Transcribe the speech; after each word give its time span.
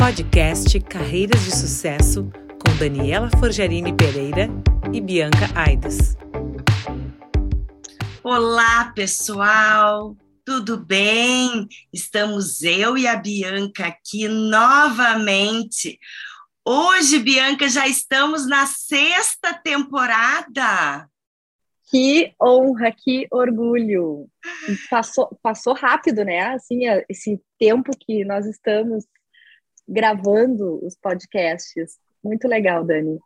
Podcast 0.00 0.80
Carreiras 0.80 1.44
de 1.44 1.54
Sucesso 1.54 2.32
com 2.58 2.74
Daniela 2.78 3.28
Forjarini 3.38 3.94
Pereira 3.94 4.48
e 4.94 4.98
Bianca 4.98 5.46
Aides. 5.54 6.16
Olá, 8.24 8.90
pessoal! 8.94 10.16
Tudo 10.42 10.78
bem? 10.78 11.68
Estamos 11.92 12.62
eu 12.62 12.96
e 12.96 13.06
a 13.06 13.14
Bianca 13.14 13.88
aqui 13.88 14.26
novamente. 14.26 15.98
Hoje, 16.64 17.18
Bianca, 17.18 17.68
já 17.68 17.86
estamos 17.86 18.46
na 18.48 18.64
sexta 18.64 19.52
temporada. 19.52 21.06
Que 21.90 22.32
honra, 22.42 22.90
que 22.90 23.26
orgulho. 23.30 24.26
Passou, 24.88 25.38
passou 25.42 25.74
rápido, 25.74 26.24
né? 26.24 26.54
Assim, 26.54 26.86
esse 27.06 27.38
tempo 27.58 27.90
que 28.00 28.24
nós 28.24 28.46
estamos 28.46 29.04
gravando 29.90 30.78
os 30.86 30.94
podcasts. 30.96 31.98
Muito 32.22 32.46
legal, 32.46 32.84
Dani. 32.84 33.18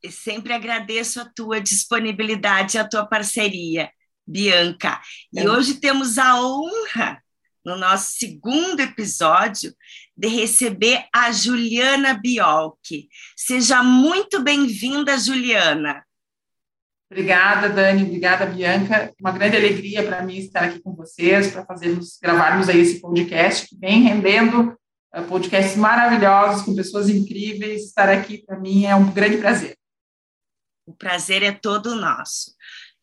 Eu 0.00 0.10
sempre 0.12 0.52
agradeço 0.52 1.20
a 1.20 1.24
tua 1.24 1.60
disponibilidade, 1.60 2.78
a 2.78 2.88
tua 2.88 3.04
parceria, 3.04 3.90
Bianca. 4.26 5.00
E 5.32 5.40
é. 5.40 5.50
hoje 5.50 5.74
temos 5.74 6.18
a 6.18 6.40
honra, 6.40 7.20
no 7.64 7.76
nosso 7.76 8.12
segundo 8.18 8.80
episódio, 8.80 9.74
de 10.16 10.28
receber 10.28 11.04
a 11.14 11.32
Juliana 11.32 12.14
Biolchi. 12.14 13.08
Seja 13.36 13.82
muito 13.82 14.42
bem-vinda, 14.42 15.16
Juliana. 15.18 16.04
Obrigada, 17.10 17.68
Dani. 17.68 18.04
Obrigada, 18.04 18.46
Bianca. 18.46 19.12
Uma 19.20 19.32
grande 19.32 19.56
alegria 19.56 20.02
para 20.02 20.22
mim 20.22 20.38
estar 20.38 20.64
aqui 20.64 20.80
com 20.80 20.94
vocês 20.94 21.52
para 21.52 21.64
fazermos, 21.64 22.18
gravarmos 22.20 22.68
aí 22.68 22.80
esse 22.80 23.00
podcast 23.00 23.68
que 23.68 23.76
vem 23.76 24.02
rendendo 24.02 24.76
podcasts 25.20 25.76
maravilhosos 25.76 26.62
com 26.62 26.74
pessoas 26.74 27.08
incríveis. 27.08 27.84
Estar 27.84 28.08
aqui 28.08 28.38
para 28.38 28.58
mim 28.58 28.86
é 28.86 28.96
um 28.96 29.12
grande 29.12 29.36
prazer. 29.36 29.76
O 30.86 30.94
prazer 30.94 31.42
é 31.42 31.52
todo 31.52 31.94
nosso. 31.94 32.52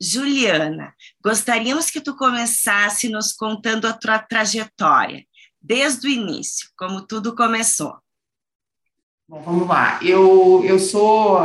Juliana, 0.01 0.93
gostaríamos 1.23 1.89
que 1.89 2.01
tu 2.01 2.15
começasse 2.15 3.09
nos 3.09 3.33
contando 3.33 3.85
a 3.85 3.93
tua 3.93 4.17
trajetória, 4.17 5.25
desde 5.61 6.07
o 6.07 6.09
início, 6.09 6.69
como 6.77 7.05
tudo 7.05 7.35
começou. 7.35 7.97
Bom, 9.27 9.41
vamos 9.41 9.67
lá. 9.67 9.99
Eu, 10.01 10.63
eu 10.65 10.79
sou, 10.79 11.39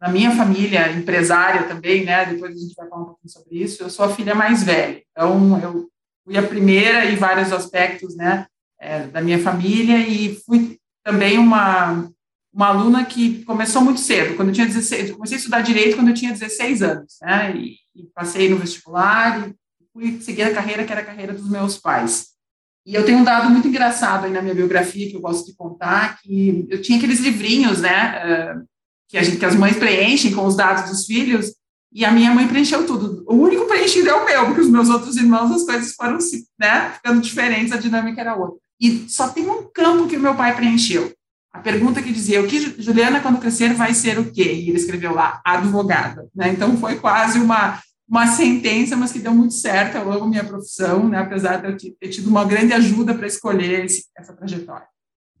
na 0.00 0.08
minha 0.08 0.34
família, 0.34 0.90
empresária 0.90 1.68
também, 1.68 2.04
né? 2.04 2.24
Depois 2.24 2.56
a 2.56 2.58
gente 2.58 2.74
vai 2.74 2.88
falar 2.88 3.02
um 3.02 3.06
pouquinho 3.06 3.30
sobre 3.30 3.58
isso. 3.62 3.82
Eu 3.82 3.90
sou 3.90 4.06
a 4.06 4.14
filha 4.14 4.34
mais 4.34 4.62
velha. 4.62 5.02
Então, 5.10 5.60
eu 5.60 5.90
fui 6.24 6.38
a 6.38 6.46
primeira 6.46 7.04
em 7.04 7.16
vários 7.16 7.52
aspectos, 7.52 8.16
né? 8.16 8.46
É, 8.80 9.06
da 9.06 9.20
minha 9.20 9.38
família 9.38 9.98
e 9.98 10.40
fui 10.46 10.78
também 11.04 11.38
uma, 11.38 12.10
uma 12.52 12.68
aluna 12.68 13.04
que 13.04 13.44
começou 13.44 13.82
muito 13.82 14.00
cedo. 14.00 14.36
Quando 14.36 14.48
eu 14.48 14.54
tinha 14.54 14.66
16, 14.66 15.10
eu 15.10 15.14
comecei 15.16 15.36
a 15.36 15.38
estudar 15.38 15.60
direito 15.60 15.96
quando 15.96 16.08
eu 16.08 16.14
tinha 16.14 16.32
16 16.32 16.82
anos, 16.82 17.18
né? 17.20 17.54
E, 17.54 17.76
e 17.94 18.06
passei 18.14 18.48
no 18.48 18.56
vestibular 18.56 19.46
e 19.48 19.54
fui 19.92 20.20
seguir 20.20 20.42
a 20.42 20.54
carreira 20.54 20.84
que 20.84 20.92
era 20.92 21.02
a 21.02 21.04
carreira 21.04 21.34
dos 21.34 21.48
meus 21.48 21.76
pais. 21.76 22.30
E 22.86 22.94
eu 22.94 23.04
tenho 23.04 23.18
um 23.18 23.24
dado 23.24 23.50
muito 23.50 23.68
engraçado 23.68 24.24
aí 24.24 24.32
na 24.32 24.40
minha 24.40 24.54
biografia 24.54 25.08
que 25.08 25.14
eu 25.14 25.20
gosto 25.20 25.46
de 25.46 25.54
contar, 25.54 26.18
que 26.20 26.66
eu 26.70 26.80
tinha 26.80 26.96
aqueles 26.96 27.20
livrinhos, 27.20 27.80
né, 27.80 28.56
que, 29.08 29.18
a 29.18 29.22
gente, 29.22 29.36
que 29.36 29.44
as 29.44 29.54
mães 29.54 29.76
preenchem 29.76 30.32
com 30.32 30.46
os 30.46 30.56
dados 30.56 30.90
dos 30.90 31.04
filhos, 31.04 31.54
e 31.92 32.04
a 32.04 32.10
minha 32.10 32.32
mãe 32.32 32.48
preencheu 32.48 32.86
tudo. 32.86 33.24
O 33.28 33.34
único 33.34 33.66
preenchido 33.66 34.08
é 34.08 34.14
o 34.14 34.24
meu, 34.24 34.46
porque 34.46 34.60
os 34.60 34.70
meus 34.70 34.88
outros 34.88 35.16
irmãos, 35.16 35.50
as 35.50 35.64
coisas 35.64 35.92
foram 35.92 36.18
né, 36.58 36.92
ficando 36.92 37.20
diferentes, 37.20 37.72
a 37.72 37.76
dinâmica 37.76 38.20
era 38.20 38.34
outra. 38.34 38.58
E 38.80 39.08
só 39.08 39.28
tem 39.28 39.48
um 39.48 39.68
campo 39.72 40.08
que 40.08 40.16
o 40.16 40.20
meu 40.20 40.34
pai 40.34 40.56
preencheu. 40.56 41.12
A 41.52 41.58
pergunta 41.58 42.00
que 42.00 42.12
dizia, 42.12 42.40
o 42.40 42.46
que 42.46 42.80
Juliana, 42.80 43.20
quando 43.20 43.40
crescer, 43.40 43.74
vai 43.74 43.92
ser 43.92 44.18
o 44.18 44.30
quê? 44.30 44.52
E 44.52 44.68
ele 44.68 44.78
escreveu 44.78 45.12
lá, 45.12 45.40
advogada. 45.44 46.28
Né? 46.34 46.50
Então, 46.50 46.76
foi 46.76 46.96
quase 46.96 47.40
uma, 47.40 47.80
uma 48.08 48.28
sentença, 48.28 48.96
mas 48.96 49.12
que 49.12 49.18
deu 49.18 49.34
muito 49.34 49.54
certo. 49.54 49.96
Eu 49.96 50.12
amo 50.12 50.28
minha 50.28 50.44
profissão, 50.44 51.08
né? 51.08 51.18
apesar 51.18 51.56
de 51.56 51.68
eu 51.68 51.76
ter 51.76 52.08
tido 52.08 52.28
uma 52.28 52.44
grande 52.44 52.72
ajuda 52.72 53.14
para 53.14 53.26
escolher 53.26 53.84
esse, 53.84 54.04
essa 54.16 54.32
trajetória. 54.32 54.86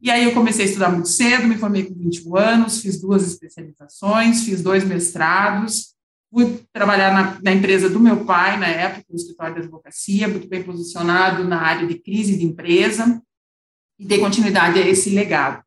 E 0.02 0.10
aí 0.10 0.24
eu 0.24 0.32
comecei 0.32 0.64
a 0.64 0.68
estudar 0.68 0.90
muito 0.90 1.08
cedo, 1.08 1.46
me 1.46 1.58
formei 1.58 1.84
com 1.84 1.94
21 1.94 2.36
anos, 2.36 2.80
fiz 2.80 3.00
duas 3.00 3.26
especializações, 3.26 4.44
fiz 4.44 4.62
dois 4.62 4.82
mestrados, 4.82 5.94
fui 6.32 6.64
trabalhar 6.72 7.12
na, 7.12 7.38
na 7.42 7.52
empresa 7.52 7.88
do 7.90 8.00
meu 8.00 8.24
pai, 8.24 8.58
na 8.58 8.66
época, 8.66 9.04
no 9.10 9.16
escritório 9.16 9.54
de 9.54 9.60
advocacia, 9.60 10.26
muito 10.26 10.48
bem 10.48 10.62
posicionado 10.62 11.44
na 11.44 11.60
área 11.60 11.86
de 11.86 11.96
crise 11.96 12.38
de 12.38 12.46
empresa, 12.46 13.20
e 14.00 14.06
dei 14.06 14.18
continuidade 14.18 14.78
a 14.78 14.88
esse 14.88 15.10
legado. 15.10 15.62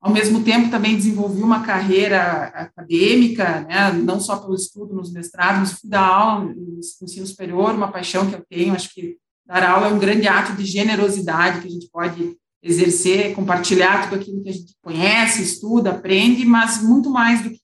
Ao 0.00 0.10
mesmo 0.10 0.42
tempo, 0.42 0.70
também 0.70 0.96
desenvolvi 0.96 1.42
uma 1.42 1.62
carreira 1.62 2.44
acadêmica, 2.46 3.60
né, 3.60 3.92
não 3.92 4.18
só 4.18 4.36
pelo 4.36 4.54
estudo 4.54 4.94
nos 4.94 5.12
mestrados, 5.12 5.60
mas 5.60 5.80
fui 5.80 5.90
dar 5.90 6.06
aula 6.06 6.44
no 6.44 6.78
ensino 6.78 7.26
superior, 7.26 7.74
uma 7.74 7.92
paixão 7.92 8.28
que 8.28 8.34
eu 8.34 8.44
tenho. 8.48 8.74
Acho 8.74 8.92
que 8.92 9.16
dar 9.46 9.62
aula 9.62 9.88
é 9.88 9.92
um 9.92 9.98
grande 9.98 10.26
ato 10.26 10.52
de 10.54 10.64
generosidade 10.64 11.60
que 11.60 11.68
a 11.68 11.70
gente 11.70 11.88
pode 11.90 12.36
exercer, 12.62 13.34
compartilhar 13.34 14.04
tudo 14.04 14.20
aquilo 14.20 14.42
que 14.42 14.48
a 14.48 14.52
gente 14.52 14.74
conhece, 14.82 15.42
estuda, 15.42 15.90
aprende, 15.90 16.44
mas 16.46 16.82
muito 16.82 17.10
mais 17.10 17.42
do 17.42 17.50
que 17.50 17.60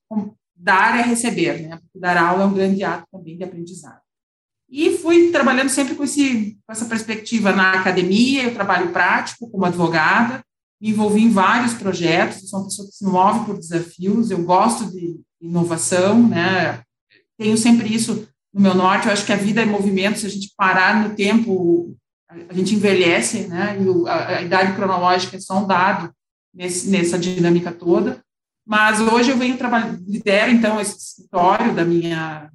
dar 0.55 0.99
é 0.99 1.03
receber, 1.03 1.63
né? 1.63 1.79
Porque 1.79 1.99
dar 1.99 2.19
aula 2.19 2.43
é 2.43 2.47
um 2.47 2.53
grande 2.53 2.85
ato 2.85 3.07
também 3.11 3.37
de 3.37 3.45
aprendizado. 3.45 4.01
E 4.71 4.97
fui 4.99 5.33
trabalhando 5.33 5.69
sempre 5.69 5.97
com, 5.97 6.05
esse, 6.05 6.57
com 6.65 6.73
essa 6.73 6.85
perspectiva 6.85 7.53
na 7.53 7.73
academia, 7.73 8.45
eu 8.45 8.55
trabalho 8.55 8.93
prático 8.93 9.51
como 9.51 9.65
advogada, 9.65 10.45
me 10.81 10.91
envolvi 10.91 11.23
em 11.23 11.31
vários 11.31 11.75
projetos, 11.75 12.49
sou 12.49 12.61
uma 12.61 12.69
pessoa 12.69 12.89
que 12.89 12.95
se 12.95 13.05
move 13.05 13.45
por 13.45 13.59
desafios, 13.59 14.31
eu 14.31 14.43
gosto 14.45 14.91
de 14.91 15.21
inovação, 15.41 16.27
né? 16.27 16.83
Tenho 17.37 17.57
sempre 17.57 17.93
isso 17.93 18.29
no 18.55 18.61
meu 18.61 18.75
norte, 18.75 19.07
eu 19.07 19.13
acho 19.13 19.27
que 19.27 19.33
a 19.33 19.37
vida 19.37 19.61
é 19.61 19.67
movimento, 19.67 20.21
se 20.21 20.27
a 20.27 20.31
gente 20.31 20.53
parar 20.57 21.03
no 21.03 21.15
tempo, 21.15 21.97
a 22.49 22.55
gente 22.55 22.75
envelhece, 22.75 23.49
né? 23.49 23.77
E 23.81 24.09
a, 24.09 24.43
idade 24.43 24.75
cronológica 24.75 25.37
é 25.37 25.41
só 25.41 25.63
um 25.63 25.67
dado 25.67 26.13
nesse, 26.55 26.89
nessa 26.89 27.19
dinâmica 27.19 27.73
toda. 27.73 28.23
Mas 28.67 29.01
hoje 29.01 29.31
eu 29.31 29.37
venho 29.37 29.59
trabalhando, 29.59 30.03
lidero 30.07 30.53
então 30.53 30.81
esse 30.81 30.97
escritório 30.97 31.75
da 31.75 31.85
minha, 31.85 32.51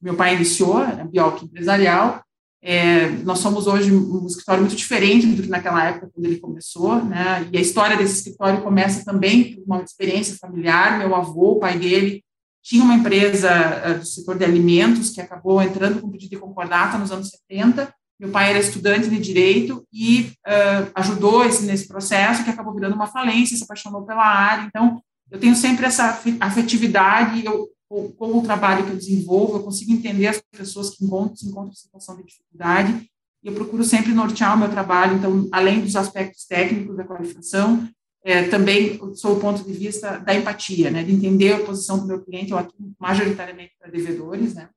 meu 0.00 0.14
pai 0.14 0.36
iniciou, 0.36 0.78
a 0.78 1.04
Biolca 1.04 1.44
Empresarial, 1.44 2.22
é, 2.60 3.08
nós 3.22 3.38
somos 3.38 3.66
hoje 3.66 3.94
um 3.94 4.26
escritório 4.26 4.62
muito 4.62 4.74
diferente 4.76 5.26
do 5.26 5.42
que 5.42 5.48
naquela 5.48 5.84
época, 5.84 6.10
quando 6.12 6.26
ele 6.26 6.40
começou, 6.40 7.04
né? 7.04 7.48
E 7.52 7.56
a 7.56 7.60
história 7.60 7.96
desse 7.96 8.16
escritório 8.16 8.62
começa 8.62 9.04
também 9.04 9.54
por 9.54 9.62
uma 9.64 9.82
experiência 9.82 10.36
familiar. 10.36 10.98
Meu 10.98 11.14
avô, 11.14 11.52
o 11.52 11.58
pai 11.60 11.78
dele, 11.78 12.24
tinha 12.62 12.82
uma 12.82 12.94
empresa 12.94 13.48
uh, 13.50 13.98
do 14.00 14.04
setor 14.04 14.36
de 14.36 14.44
alimentos 14.44 15.10
que 15.10 15.20
acabou 15.20 15.62
entrando 15.62 16.00
com 16.00 16.10
pedido 16.10 16.30
de 16.30 16.36
concordata 16.36 16.98
nos 16.98 17.12
anos 17.12 17.28
70. 17.28 17.92
Meu 18.18 18.30
pai 18.30 18.50
era 18.50 18.58
estudante 18.58 19.08
de 19.08 19.18
direito 19.18 19.86
e 19.92 20.32
uh, 20.46 20.90
ajudou 20.96 21.44
esse, 21.44 21.64
nesse 21.64 21.86
processo, 21.86 22.42
que 22.42 22.50
acabou 22.50 22.74
virando 22.74 22.96
uma 22.96 23.06
falência, 23.06 23.56
se 23.56 23.62
apaixonou 23.62 24.02
pela 24.02 24.26
área. 24.26 24.64
Então, 24.64 25.00
eu 25.30 25.38
tenho 25.38 25.54
sempre 25.54 25.86
essa 25.86 26.20
afetividade, 26.40 27.44
eu 27.44 27.68
com 27.88 28.38
o 28.38 28.42
trabalho 28.42 28.84
que 28.84 28.90
eu 28.90 28.96
desenvolvo, 28.96 29.56
eu 29.56 29.62
consigo 29.62 29.92
entender 29.92 30.26
as 30.26 30.42
pessoas 30.50 30.90
que 30.90 31.04
encontram, 31.04 31.36
se 31.36 31.46
encontram 31.46 31.72
em 31.72 31.76
situação 31.76 32.16
de 32.16 32.24
dificuldade, 32.24 33.10
e 33.42 33.48
eu 33.48 33.54
procuro 33.54 33.82
sempre 33.84 34.12
nortear 34.12 34.54
o 34.54 34.58
meu 34.58 34.70
trabalho, 34.70 35.16
então, 35.16 35.48
além 35.50 35.80
dos 35.80 35.96
aspectos 35.96 36.44
técnicos 36.44 36.96
da 36.96 37.04
qualificação, 37.04 37.88
é, 38.22 38.42
também 38.48 39.00
sou 39.14 39.36
o 39.36 39.40
ponto 39.40 39.62
de 39.64 39.72
vista 39.72 40.18
da 40.18 40.34
empatia, 40.34 40.90
né, 40.90 41.02
de 41.02 41.12
entender 41.12 41.54
a 41.54 41.64
posição 41.64 41.98
do 41.98 42.06
meu 42.06 42.20
cliente, 42.20 42.50
eu 42.50 42.58
atuo 42.58 42.92
majoritariamente 42.98 43.72
para 43.78 43.90
devedores, 43.90 44.54
né, 44.54 44.68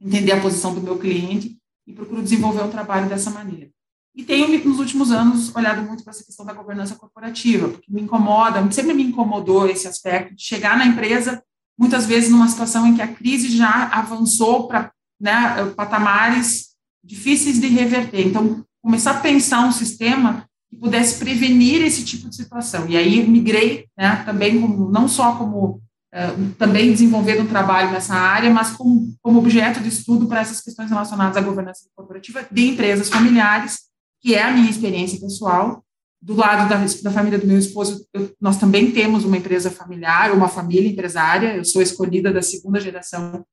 entender 0.00 0.32
a 0.32 0.40
posição 0.40 0.74
do 0.74 0.80
meu 0.80 0.98
cliente 0.98 1.58
e 1.86 1.92
procuro 1.92 2.22
desenvolver 2.22 2.62
um 2.62 2.70
trabalho 2.70 3.08
dessa 3.08 3.30
maneira. 3.30 3.70
E 4.14 4.22
tenho, 4.22 4.64
nos 4.64 4.78
últimos 4.78 5.10
anos, 5.10 5.54
olhado 5.54 5.82
muito 5.82 6.04
para 6.04 6.12
essa 6.12 6.24
questão 6.24 6.44
da 6.44 6.52
governança 6.52 6.94
corporativa, 6.94 7.68
porque 7.68 7.92
me 7.92 8.02
incomoda, 8.02 8.70
sempre 8.70 8.92
me 8.92 9.04
incomodou 9.04 9.68
esse 9.68 9.88
aspecto 9.88 10.34
de 10.34 10.42
chegar 10.42 10.76
na 10.76 10.86
empresa 10.86 11.42
muitas 11.80 12.04
vezes 12.04 12.28
numa 12.28 12.46
situação 12.46 12.86
em 12.86 12.94
que 12.94 13.00
a 13.00 13.08
crise 13.08 13.48
já 13.48 13.88
avançou 13.90 14.68
para 14.68 14.92
né, 15.18 15.72
patamares 15.74 16.68
difíceis 17.02 17.58
de 17.58 17.68
reverter. 17.68 18.26
Então, 18.26 18.62
começar 18.82 19.12
a 19.12 19.20
pensar 19.20 19.66
um 19.66 19.72
sistema 19.72 20.44
que 20.68 20.76
pudesse 20.76 21.18
prevenir 21.18 21.80
esse 21.80 22.04
tipo 22.04 22.28
de 22.28 22.36
situação. 22.36 22.86
E 22.86 22.98
aí 22.98 23.26
migrei, 23.26 23.86
né, 23.96 24.22
também 24.26 24.60
como, 24.60 24.90
não 24.90 25.08
só 25.08 25.36
como 25.36 25.80
uh, 26.14 26.52
também 26.58 26.90
desenvolvendo 26.90 27.44
um 27.44 27.48
trabalho 27.48 27.90
nessa 27.92 28.14
área, 28.14 28.50
mas 28.50 28.72
como, 28.72 29.14
como 29.22 29.38
objeto 29.38 29.80
de 29.80 29.88
estudo 29.88 30.26
para 30.26 30.42
essas 30.42 30.60
questões 30.60 30.90
relacionadas 30.90 31.38
à 31.38 31.40
governança 31.40 31.88
corporativa 31.96 32.46
de 32.50 32.68
empresas 32.68 33.08
familiares, 33.08 33.80
que 34.20 34.34
é 34.34 34.42
a 34.42 34.52
minha 34.52 34.70
experiência 34.70 35.18
pessoal, 35.18 35.82
do 36.22 36.34
lado 36.34 36.68
da, 36.68 36.76
da 36.76 37.10
família 37.10 37.38
do 37.38 37.46
meu 37.46 37.58
esposo, 37.58 38.06
eu, 38.12 38.30
nós 38.40 38.58
também 38.58 38.90
temos 38.90 39.24
uma 39.24 39.36
empresa 39.36 39.70
familiar, 39.70 40.32
uma 40.32 40.48
família 40.48 40.90
empresária. 40.90 41.56
Eu 41.56 41.64
sou 41.64 41.80
escolhida 41.80 42.32
da 42.32 42.42
segunda 42.42 42.78
geração 42.78 43.44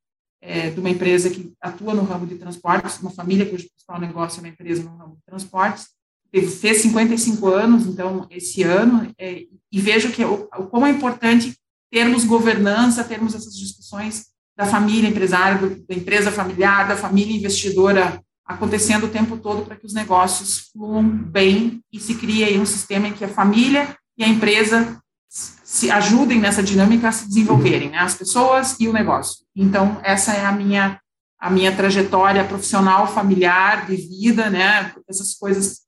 é, 0.42 0.70
de 0.70 0.80
uma 0.80 0.90
empresa 0.90 1.30
que 1.30 1.54
atua 1.62 1.94
no 1.94 2.04
ramo 2.04 2.28
de 2.28 2.36
transportes, 2.36 3.00
uma 3.00 3.12
família 3.12 3.46
cujo 3.46 3.68
principal 3.70 4.00
negócio 4.00 4.40
é 4.40 4.44
uma 4.44 4.50
empresa 4.50 4.84
no 4.84 4.96
ramo 4.98 5.16
de 5.16 5.24
transportes. 5.26 5.88
Teve, 6.32 6.48
fez 6.48 6.82
55 6.82 7.48
anos, 7.48 7.86
então, 7.86 8.28
esse 8.30 8.62
ano, 8.64 9.12
é, 9.18 9.46
e 9.72 9.80
vejo 9.80 10.12
que 10.12 10.24
o, 10.26 10.48
como 10.70 10.86
é 10.86 10.90
importante 10.90 11.56
termos 11.90 12.26
governança, 12.26 13.04
termos 13.04 13.34
essas 13.34 13.56
discussões 13.58 14.26
da 14.58 14.66
família 14.66 15.10
empresária, 15.10 15.58
da 15.88 15.96
empresa 15.96 16.32
familiar, 16.32 16.88
da 16.88 16.98
família 16.98 17.36
investidora 17.36 18.22
acontecendo 18.48 19.06
o 19.06 19.10
tempo 19.10 19.38
todo 19.38 19.66
para 19.66 19.76
que 19.76 19.86
os 19.86 19.94
negócios 19.94 20.70
fluam 20.72 21.06
bem 21.06 21.84
e 21.92 22.00
se 22.00 22.16
crie 22.16 22.46
aí 22.46 22.58
um 22.58 22.66
sistema 22.66 23.08
em 23.08 23.14
que 23.14 23.26
a 23.26 23.30
família 23.30 23.96
e 24.18 24.24
a 24.24 24.28
empresa 24.28 25.00
se 25.28 25.92
ajudem 25.92 26.40
nessa 26.40 26.64
dinâmica 26.64 27.10
a 27.10 27.12
se 27.12 27.28
desenvolverem, 27.28 27.90
né? 27.90 27.98
as 27.98 28.16
pessoas 28.16 28.80
e 28.80 28.88
o 28.88 28.94
negócio. 28.94 29.46
Então, 29.54 30.00
essa 30.04 30.34
é 30.34 30.46
a 30.46 30.52
minha 30.52 31.00
a 31.40 31.52
minha 31.52 31.76
trajetória 31.76 32.44
profissional, 32.44 33.06
familiar, 33.06 33.86
de 33.86 33.96
vida, 33.96 34.50
né? 34.50 34.92
Essas 35.08 35.36
coisas, 35.36 35.82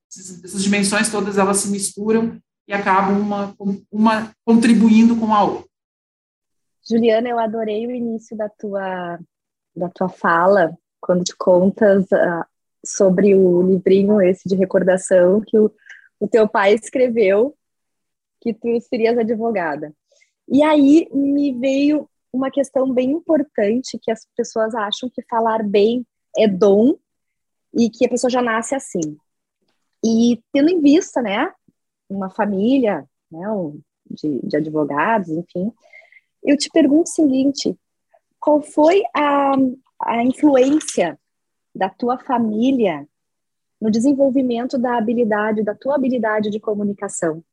essas 0.44 0.62
dimensões 0.62 1.10
todas 1.10 1.40
elas 1.40 1.58
se 1.58 1.72
misturam 1.72 2.40
e 2.68 2.74
acabam 2.74 3.20
uma, 3.20 3.56
uma 3.92 4.32
contribuindo 4.46 5.16
com 5.16 5.34
a 5.34 5.44
outra. 5.44 5.68
Juliana, 6.88 7.30
eu 7.30 7.40
adorei 7.40 7.88
o 7.88 7.92
início 7.92 8.38
da 8.38 8.48
tua 8.48 9.20
da 9.76 9.90
tua 9.90 10.08
fala 10.08 10.78
quando 11.00 11.24
tu 11.24 11.36
contas 11.38 12.06
uh, 12.06 12.46
sobre 12.86 13.36
o 13.36 13.62
livrinho 13.62 14.22
esse 14.22 14.48
de 14.48 14.56
recordação 14.56 15.42
que 15.42 15.58
o, 15.58 15.72
o 16.20 16.28
teu 16.28 16.48
pai 16.48 16.74
escreveu 16.74 17.56
que 18.42 18.54
tu 18.54 18.80
serias 18.82 19.18
advogada. 19.18 19.94
E 20.48 20.64
aí 20.64 21.08
me 21.14 21.54
veio 21.54 22.10
uma 22.32 22.50
questão 22.50 22.92
bem 22.92 23.12
importante 23.12 24.00
que 24.02 24.12
as 24.12 24.26
pessoas 24.36 24.74
acham 24.74 25.10
que 25.10 25.22
falar 25.30 25.64
bem 25.64 26.06
é 26.38 26.48
dom 26.48 26.96
e 27.74 27.90
que 27.90 28.06
a 28.06 28.10
pessoa 28.10 28.30
já 28.30 28.42
nasce 28.42 28.76
assim. 28.76 29.18
E 30.04 30.42
tendo 30.54 30.70
em 30.70 30.80
vista, 30.80 31.22
né, 31.22 31.52
uma 32.10 32.30
família, 32.30 33.06
né, 33.32 33.46
de, 34.10 34.40
de 34.48 34.58
advogados, 34.58 35.30
enfim, 35.30 35.72
eu 36.44 36.58
te 36.58 36.70
pergunto 36.70 37.10
o 37.10 37.14
seguinte: 37.14 37.78
qual 38.40 38.62
foi 38.62 39.04
a, 39.16 39.56
a 40.02 40.24
influência 40.24 41.20
da 41.76 41.90
tua 41.90 42.18
família 42.18 43.08
no 43.82 43.90
desenvolvimento 43.90 44.78
da 44.78 44.98
habilidade, 44.98 45.64
da 45.64 45.74
tua 45.74 45.96
habilidade 45.96 46.50
de 46.50 46.60
comunicação? 46.60 47.44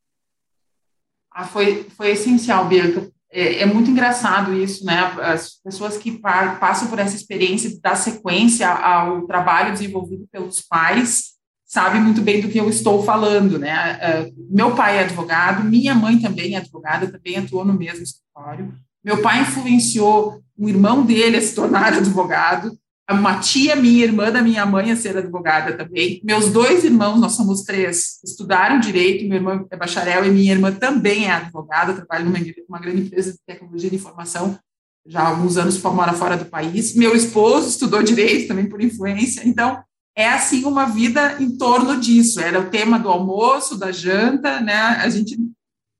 Ah, 1.30 1.44
foi, 1.44 1.84
foi 1.90 2.10
essencial, 2.10 2.66
Bianca. 2.66 3.10
É, 3.30 3.60
é, 3.62 3.66
muito 3.66 3.90
engraçado 3.90 4.54
isso, 4.54 4.84
né? 4.84 4.98
As 5.20 5.60
pessoas 5.62 5.98
que 5.98 6.18
passam 6.18 6.88
por 6.88 6.98
essa 6.98 7.14
experiência 7.14 7.78
da 7.80 7.94
sequência 7.94 8.68
ao 8.68 9.26
trabalho 9.26 9.72
desenvolvido 9.72 10.26
pelos 10.32 10.62
pais 10.62 11.36
sabem 11.66 12.00
muito 12.00 12.22
bem 12.22 12.40
do 12.40 12.48
que 12.48 12.58
eu 12.58 12.70
estou 12.70 13.02
falando, 13.02 13.58
né? 13.58 13.98
É, 14.00 14.32
meu 14.48 14.74
pai 14.74 14.98
é 14.98 15.00
advogado, 15.00 15.64
minha 15.64 15.94
mãe 15.94 16.18
também 16.20 16.54
é 16.54 16.58
advogada, 16.58 17.10
também 17.10 17.36
atuou 17.36 17.64
no 17.64 17.74
mesmo 17.74 18.02
escritório. 18.02 18.72
Meu 19.06 19.22
pai 19.22 19.42
influenciou 19.42 20.42
um 20.58 20.68
irmão 20.68 21.06
dele 21.06 21.36
a 21.36 21.40
se 21.40 21.54
tornar 21.54 21.94
advogado 21.94 22.76
uma 23.08 23.38
tia 23.38 23.76
minha, 23.76 24.02
irmã 24.02 24.32
da 24.32 24.42
minha 24.42 24.66
mãe, 24.66 24.90
a 24.90 24.96
ser 24.96 25.16
advogada 25.16 25.76
também. 25.76 26.20
Meus 26.24 26.50
dois 26.50 26.82
irmãos, 26.82 27.20
nós 27.20 27.34
somos 27.34 27.62
três, 27.62 28.18
estudaram 28.24 28.80
direito, 28.80 29.28
meu 29.28 29.36
irmão 29.36 29.64
é 29.70 29.76
bacharel 29.76 30.24
e 30.24 30.30
minha 30.30 30.52
irmã 30.52 30.72
também 30.72 31.26
é 31.26 31.30
advogada, 31.30 31.94
trabalha 31.94 32.24
numa 32.24 32.38
uma 32.68 32.80
grande 32.80 33.02
empresa 33.02 33.32
de 33.32 33.38
tecnologia 33.46 33.90
de 33.90 33.94
informação, 33.94 34.58
já 35.06 35.20
há 35.20 35.28
alguns 35.28 35.56
anos 35.56 35.80
mora 35.80 36.12
fora 36.14 36.36
do 36.36 36.46
país. 36.46 36.96
Meu 36.96 37.14
esposo 37.14 37.68
estudou 37.68 38.02
direito 38.02 38.48
também 38.48 38.68
por 38.68 38.82
influência, 38.82 39.46
então 39.46 39.80
é 40.16 40.28
assim 40.28 40.64
uma 40.64 40.86
vida 40.86 41.36
em 41.40 41.56
torno 41.56 42.00
disso. 42.00 42.40
Era 42.40 42.58
o 42.58 42.70
tema 42.70 42.98
do 42.98 43.08
almoço, 43.08 43.78
da 43.78 43.92
janta, 43.92 44.60
né? 44.60 44.74
A 44.74 45.08
gente, 45.08 45.38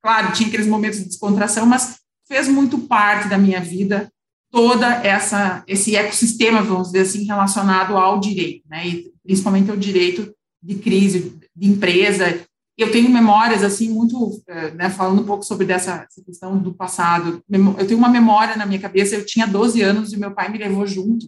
claro, 0.03 0.33
tinha 0.33 0.49
aqueles 0.49 0.67
momentos 0.67 0.99
de 0.99 1.05
descontração, 1.05 1.67
mas 1.67 2.01
fez 2.29 2.49
muito 2.49 2.79
parte 2.79 3.29
da 3.29 3.39
minha 3.39 3.61
vida 3.61 4.11
toda 4.51 4.87
essa 5.05 5.63
esse 5.67 5.97
ecossistema, 5.97 6.63
vamos 6.63 6.89
dizer 6.89 7.01
assim, 7.01 7.25
relacionado 7.25 7.97
ao 7.97 8.19
direito, 8.19 8.65
né? 8.69 8.87
E 8.87 9.13
principalmente 9.23 9.71
ao 9.71 9.77
direito 9.77 10.33
de 10.63 10.77
crise 10.77 11.39
de 11.55 11.69
empresa. 11.69 12.41
Eu 12.79 12.91
tenho 12.91 13.09
memórias 13.09 13.63
assim 13.63 13.89
muito, 13.89 14.43
eh, 14.47 14.71
né, 14.73 14.91
falando 14.91 15.23
um 15.23 15.25
pouco 15.25 15.43
sobre 15.43 15.65
dessa, 15.65 16.07
essa 16.07 16.23
questão 16.23 16.59
do 16.59 16.75
passado. 16.75 17.43
Eu 17.79 17.87
tenho 17.87 17.99
uma 17.99 18.09
memória 18.09 18.55
na 18.55 18.67
minha 18.67 18.81
cabeça, 18.81 19.15
eu 19.15 19.25
tinha 19.25 19.47
12 19.47 19.81
anos 19.81 20.13
e 20.13 20.19
meu 20.19 20.31
pai 20.33 20.51
me 20.51 20.59
levou 20.59 20.87
junto. 20.87 21.27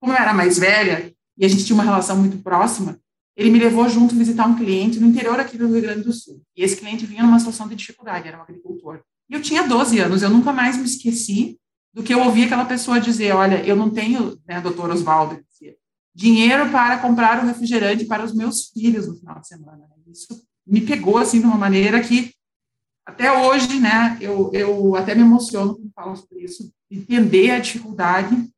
Como 0.00 0.12
eu 0.12 0.16
era 0.16 0.34
mais 0.34 0.58
velha 0.58 1.12
e 1.36 1.44
a 1.44 1.48
gente 1.48 1.64
tinha 1.64 1.74
uma 1.74 1.84
relação 1.84 2.16
muito 2.16 2.38
próxima, 2.38 2.98
ele 3.36 3.50
me 3.50 3.60
levou 3.60 3.88
junto 3.88 4.16
visitar 4.16 4.46
um 4.46 4.56
cliente 4.56 4.98
no 4.98 5.06
interior 5.06 5.38
aqui 5.38 5.56
do 5.56 5.68
Rio 5.68 5.80
Grande 5.80 6.02
do 6.02 6.12
Sul. 6.12 6.42
E 6.56 6.64
esse 6.64 6.76
cliente 6.76 7.06
vinha 7.06 7.22
numa 7.22 7.38
situação 7.38 7.68
de 7.68 7.76
dificuldade, 7.76 8.26
era 8.26 8.36
um 8.38 8.42
agricultor. 8.42 9.00
E 9.28 9.34
eu 9.34 9.42
tinha 9.42 9.66
12 9.66 9.98
anos, 9.98 10.22
eu 10.22 10.30
nunca 10.30 10.52
mais 10.52 10.76
me 10.76 10.84
esqueci 10.84 11.58
do 11.92 12.02
que 12.02 12.14
eu 12.14 12.22
ouvir 12.22 12.44
aquela 12.44 12.64
pessoa 12.64 13.00
dizer, 13.00 13.32
olha, 13.32 13.64
eu 13.64 13.76
não 13.76 13.90
tenho, 13.90 14.38
né, 14.46 14.60
doutor 14.60 14.90
Oswaldo, 14.90 15.40
dinheiro 16.14 16.70
para 16.70 16.98
comprar 16.98 17.38
o 17.38 17.42
um 17.42 17.46
refrigerante 17.46 18.04
para 18.04 18.24
os 18.24 18.34
meus 18.34 18.68
filhos 18.70 19.06
no 19.06 19.16
final 19.16 19.40
de 19.40 19.46
semana. 19.46 19.84
Isso 20.06 20.28
me 20.66 20.80
pegou, 20.80 21.18
assim, 21.18 21.40
de 21.40 21.46
uma 21.46 21.56
maneira 21.56 22.00
que, 22.00 22.34
até 23.06 23.30
hoje, 23.32 23.78
né, 23.78 24.18
eu, 24.20 24.50
eu 24.52 24.96
até 24.96 25.14
me 25.14 25.22
emociono 25.22 25.76
quando 25.76 25.92
falo 25.94 26.16
sobre 26.16 26.44
isso, 26.44 26.72
entender 26.90 27.50
a 27.50 27.60
dificuldade 27.60 28.50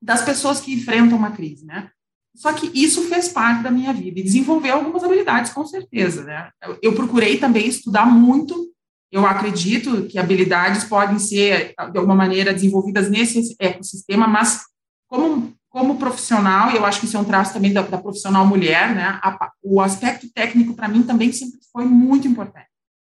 das 0.00 0.22
pessoas 0.22 0.60
que 0.60 0.72
enfrentam 0.72 1.16
uma 1.16 1.30
crise, 1.30 1.64
né? 1.64 1.90
Só 2.36 2.52
que 2.52 2.70
isso 2.74 3.02
fez 3.08 3.28
parte 3.28 3.62
da 3.62 3.70
minha 3.70 3.92
vida 3.92 4.20
e 4.20 4.24
desenvolveu 4.24 4.74
algumas 4.74 5.04
habilidades, 5.04 5.52
com 5.52 5.64
certeza, 5.64 6.24
né? 6.24 6.50
Eu 6.82 6.94
procurei 6.94 7.38
também 7.38 7.66
estudar 7.66 8.06
muito 8.06 8.73
eu 9.14 9.24
acredito 9.24 10.06
que 10.06 10.18
habilidades 10.18 10.82
podem 10.82 11.20
ser, 11.20 11.72
de 11.92 11.98
alguma 11.98 12.16
maneira, 12.16 12.52
desenvolvidas 12.52 13.08
nesse 13.08 13.54
ecossistema, 13.60 14.26
mas 14.26 14.62
como, 15.08 15.54
como 15.68 15.98
profissional, 15.98 16.72
e 16.72 16.76
eu 16.76 16.84
acho 16.84 16.98
que 16.98 17.06
isso 17.06 17.16
é 17.16 17.20
um 17.20 17.24
traço 17.24 17.52
também 17.52 17.72
da, 17.72 17.82
da 17.82 17.96
profissional 17.96 18.44
mulher, 18.44 18.92
né, 18.92 19.20
a, 19.22 19.52
o 19.62 19.80
aspecto 19.80 20.28
técnico, 20.34 20.74
para 20.74 20.88
mim, 20.88 21.04
também 21.04 21.30
sempre 21.30 21.60
foi 21.72 21.84
muito 21.84 22.26
importante. 22.26 22.66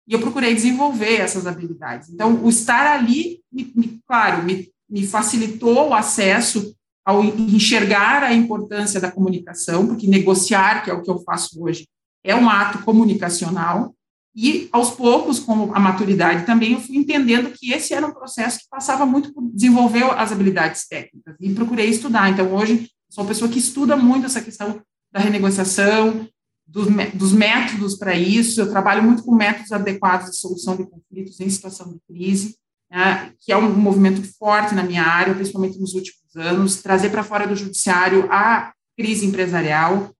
E 0.07 0.13
eu 0.13 0.19
procurei 0.19 0.53
desenvolver 0.53 1.15
essas 1.15 1.47
habilidades. 1.47 2.09
Então, 2.09 2.43
o 2.43 2.47
estar 2.47 2.93
ali, 2.93 3.39
me, 3.51 3.73
me, 3.75 3.99
claro, 4.07 4.43
me, 4.43 4.69
me 4.87 5.05
facilitou 5.05 5.89
o 5.89 5.93
acesso 5.95 6.75
ao 7.03 7.23
enxergar 7.23 8.21
a 8.21 8.35
importância 8.35 9.01
da 9.01 9.11
comunicação, 9.11 9.87
porque 9.87 10.05
negociar, 10.05 10.83
que 10.83 10.91
é 10.91 10.93
o 10.93 11.01
que 11.01 11.09
eu 11.09 11.17
faço 11.23 11.59
hoje, 11.63 11.87
é 12.23 12.35
um 12.35 12.47
ato 12.47 12.83
comunicacional, 12.83 13.95
e, 14.39 14.69
aos 14.71 14.91
poucos, 14.91 15.39
com 15.39 15.73
a 15.73 15.79
maturidade 15.79 16.45
também, 16.45 16.73
eu 16.73 16.79
fui 16.79 16.95
entendendo 16.95 17.49
que 17.49 17.73
esse 17.73 17.91
era 17.91 18.05
um 18.05 18.13
processo 18.13 18.59
que 18.59 18.69
passava 18.69 19.03
muito 19.03 19.33
por 19.33 19.43
desenvolver 19.51 20.03
as 20.11 20.31
habilidades 20.31 20.87
técnicas, 20.87 21.35
e 21.39 21.51
procurei 21.55 21.89
estudar. 21.89 22.29
Então, 22.29 22.53
hoje, 22.53 22.87
sou 23.09 23.23
uma 23.23 23.27
pessoa 23.29 23.49
que 23.49 23.57
estuda 23.57 23.97
muito 23.97 24.27
essa 24.27 24.39
questão 24.39 24.79
da 25.11 25.19
renegociação, 25.19 26.29
dos, 26.67 26.85
dos 27.15 27.33
métodos 27.33 27.95
para 27.95 28.13
isso. 28.13 28.61
Eu 28.61 28.69
trabalho 28.69 29.01
muito 29.01 29.23
com 29.23 29.33
métodos 29.33 29.71
adequados 29.71 30.29
de 30.29 30.37
solução 30.37 30.75
de 30.75 30.85
conflitos 30.85 31.39
em 31.39 31.49
situação 31.49 31.91
de 31.91 31.99
crise, 32.07 32.57
né, 32.91 33.33
que 33.39 33.51
é 33.51 33.57
um 33.57 33.73
movimento 33.73 34.21
forte 34.37 34.75
na 34.75 34.83
minha 34.83 35.03
área, 35.03 35.33
principalmente 35.33 35.79
nos 35.79 35.95
últimos 35.95 36.35
anos, 36.35 36.75
trazer 36.83 37.09
para 37.09 37.23
fora 37.23 37.47
do 37.47 37.55
judiciário 37.55 38.31
a 38.31 38.71
crise 38.95 39.25
empresarial, 39.25 40.11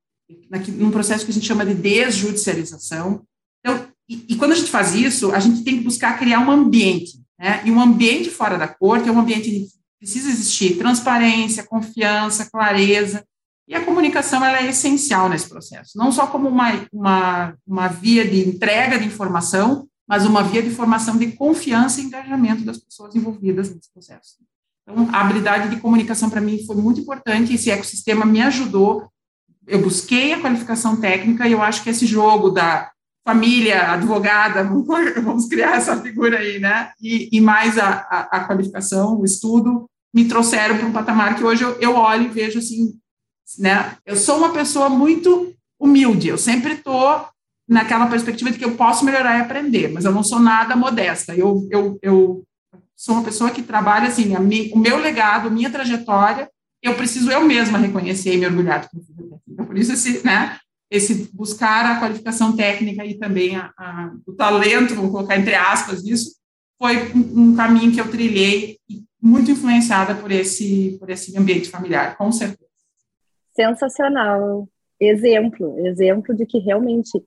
num 0.75 0.89
processo 0.89 1.24
que 1.24 1.29
a 1.29 1.33
gente 1.36 1.45
chama 1.45 1.63
de 1.63 1.75
desjudicialização. 1.75 3.24
Então, 3.59 3.95
e, 4.10 4.36
quando 4.36 4.54
a 4.54 4.56
gente 4.56 4.72
faz 4.72 4.96
isso, 4.96 5.32
a 5.32 5.40
gente 5.40 5.64
tem 5.64 5.78
que 5.78 5.84
buscar 5.84 6.18
criar 6.18 6.40
um 6.40 6.50
ambiente, 6.50 7.22
né? 7.38 7.62
E 7.66 7.72
um 7.72 7.82
ambiente 7.82 8.30
fora 8.30 8.58
da 8.58 8.68
corte 8.68 9.10
é 9.10 9.12
um 9.12 9.20
ambiente 9.20 9.50
que 9.50 9.68
precisa 10.00 10.30
existir 10.30 10.78
transparência, 10.78 11.66
confiança, 11.66 12.50
clareza. 12.50 13.26
E 13.68 13.76
a 13.76 13.84
comunicação 13.84 14.44
ela 14.46 14.60
é 14.60 14.70
essencial 14.70 15.28
nesse 15.28 15.50
processo, 15.50 15.98
não 15.98 16.10
só 16.10 16.28
como 16.28 16.48
uma, 16.48 16.88
uma, 16.92 17.54
uma 17.68 17.88
via 17.90 18.26
de 18.26 18.48
entrega 18.48 18.98
de 18.98 19.06
informação, 19.06 19.86
mas 20.08 20.26
uma 20.26 20.42
via 20.42 20.64
de 20.64 20.70
formação 20.70 21.18
de 21.18 21.34
confiança 21.34 22.00
e 22.00 22.06
engajamento 22.06 22.64
das 22.64 22.78
pessoas 22.78 23.14
envolvidas 23.14 23.76
nesse 23.76 23.92
processo. 23.92 24.38
Então, 24.84 25.10
a 25.12 25.20
habilidade 25.20 25.70
de 25.70 25.82
comunicação 25.82 26.30
para 26.30 26.40
mim 26.40 26.66
foi 26.66 26.78
muito 26.78 27.02
importante, 27.02 27.54
esse 27.54 27.70
ecossistema 27.70 28.26
me 28.26 28.42
ajudou. 28.42 29.12
Eu 29.68 29.82
busquei 29.82 30.32
a 30.32 30.40
qualificação 30.40 30.96
técnica 30.96 31.46
e 31.46 31.52
eu 31.52 31.62
acho 31.62 31.84
que 31.84 31.90
esse 31.90 32.06
jogo 32.06 32.50
da 32.50 32.90
família, 33.27 33.91
advogada, 33.91 34.63
vamos 35.22 35.48
criar 35.48 35.75
essa 35.75 36.01
figura 36.01 36.39
aí, 36.39 36.60
né? 36.60 36.91
E, 37.01 37.27
e 37.29 37.41
mais 37.41 37.77
a, 37.77 38.07
a, 38.10 38.19
a, 38.38 38.43
qualificação, 38.46 39.19
o 39.19 39.25
estudo, 39.25 39.86
me 40.15 40.24
trouxeram 40.24 40.77
para 40.77 40.88
um 40.88 40.93
patamar 40.93 41.36
que 41.36 41.43
hoje 41.43 41.62
eu, 41.62 41.77
eu 41.81 41.96
olho 41.96 42.24
e 42.24 42.29
vejo 42.29 42.60
assim, 42.60 42.98
né? 43.60 43.98
Eu 44.05 44.15
sou 44.15 44.38
uma 44.38 44.53
pessoa 44.53 44.88
muito 44.88 45.53
humilde, 45.77 46.29
eu 46.29 46.38
sempre 46.38 46.75
estou 46.75 47.27
naquela 47.67 48.07
perspectiva 48.07 48.50
de 48.50 48.57
que 48.57 48.63
eu 48.63 48.75
posso 48.75 49.03
melhorar 49.03 49.38
e 49.38 49.41
aprender, 49.41 49.89
mas 49.89 50.05
eu 50.05 50.13
não 50.13 50.24
sou 50.24 50.39
nada 50.39 50.74
modesta. 50.74 51.36
Eu, 51.36 51.67
eu, 51.69 52.00
eu 52.01 52.43
sou 52.96 53.15
uma 53.15 53.25
pessoa 53.25 53.51
que 53.51 53.62
trabalha 53.62 54.07
assim, 54.07 54.38
mi, 54.39 54.72
o 54.74 54.79
meu 54.79 54.98
legado, 54.98 55.51
minha 55.51 55.69
trajetória, 55.69 56.50
eu 56.81 56.96
preciso 56.96 57.29
eu 57.29 57.43
mesma 57.43 57.77
reconhecer 57.77 58.36
e 58.36 58.38
me 58.38 58.46
orgulhar 58.46 58.79
do 58.79 58.89
que 58.89 58.98
eu 58.98 59.01
fiz. 59.01 59.15
Então, 59.50 59.65
por 59.65 59.77
isso, 59.77 59.91
esse, 59.91 60.25
né? 60.25 60.57
Esse 60.89 61.29
buscar 61.34 61.86
a 61.86 62.00
qualificação 62.00 62.56
técnica 62.56 63.06
e 63.06 63.17
também 63.17 63.56
a, 63.56 63.72
a, 63.77 64.13
o 64.25 64.34
talento, 64.34 64.96
vou 64.96 65.12
colocar 65.12 65.38
entre 65.38 65.56
aspas 65.56 66.06
isso, 66.06 66.38
foi 66.77 67.12
um, 67.13 67.41
um 67.41 67.56
caminho 67.56 67.91
que 67.91 68.00
eu 68.00 68.10
trilhei 68.10 68.77
muito 69.22 69.51
influenciada 69.51 70.15
por 70.15 70.32
esse 70.32 70.98
por 71.00 71.10
esse 71.10 71.38
ambiente 71.38 71.70
familiar, 71.70 72.17
com 72.17 72.32
certeza. 72.32 72.67
Sensacional, 73.56 74.67
exemplo, 75.00 75.86
exemplo 75.86 76.36
de 76.36 76.46
que 76.46 76.60
realmente 76.60 77.22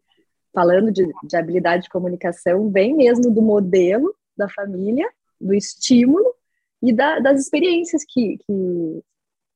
falando 0.52 0.90
de, 0.90 1.06
de 1.24 1.36
habilidade 1.36 1.84
de 1.84 1.90
comunicação 1.90 2.70
vem 2.70 2.94
mesmo 2.94 3.30
do 3.30 3.42
modelo 3.42 4.14
da 4.36 4.48
família, 4.48 5.08
do 5.40 5.54
estímulo 5.54 6.34
e 6.82 6.92
da, 6.92 7.18
das 7.18 7.40
experiências 7.40 8.04
que, 8.08 8.38
que 8.38 9.02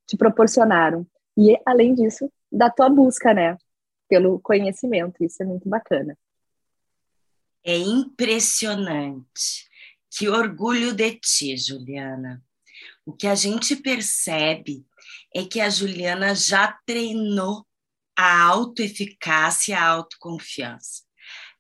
te 0.06 0.16
proporcionaram. 0.16 1.06
E, 1.37 1.58
além 1.66 1.94
disso, 1.94 2.30
da 2.52 2.70
tua 2.70 2.88
busca, 2.88 3.32
né? 3.34 3.56
Pelo 4.14 4.38
conhecimento. 4.38 5.25
Isso 5.25 5.42
é 5.42 5.47
muito 5.47 5.68
bacana. 5.68 6.16
É 7.64 7.76
impressionante. 7.76 9.68
Que 10.09 10.28
orgulho 10.28 10.94
de 10.94 11.16
ti, 11.16 11.56
Juliana. 11.56 12.40
O 13.04 13.12
que 13.12 13.26
a 13.26 13.35
gente 13.35 13.75
percebe 13.75 14.87
é 15.35 15.42
que 15.42 15.61
a 15.61 15.68
Juliana 15.68 16.33
já 16.33 16.78
treinou 16.87 17.66
a 18.16 18.44
autoeficácia 18.44 19.76
a 19.76 19.85
autoconfiança. 19.85 21.02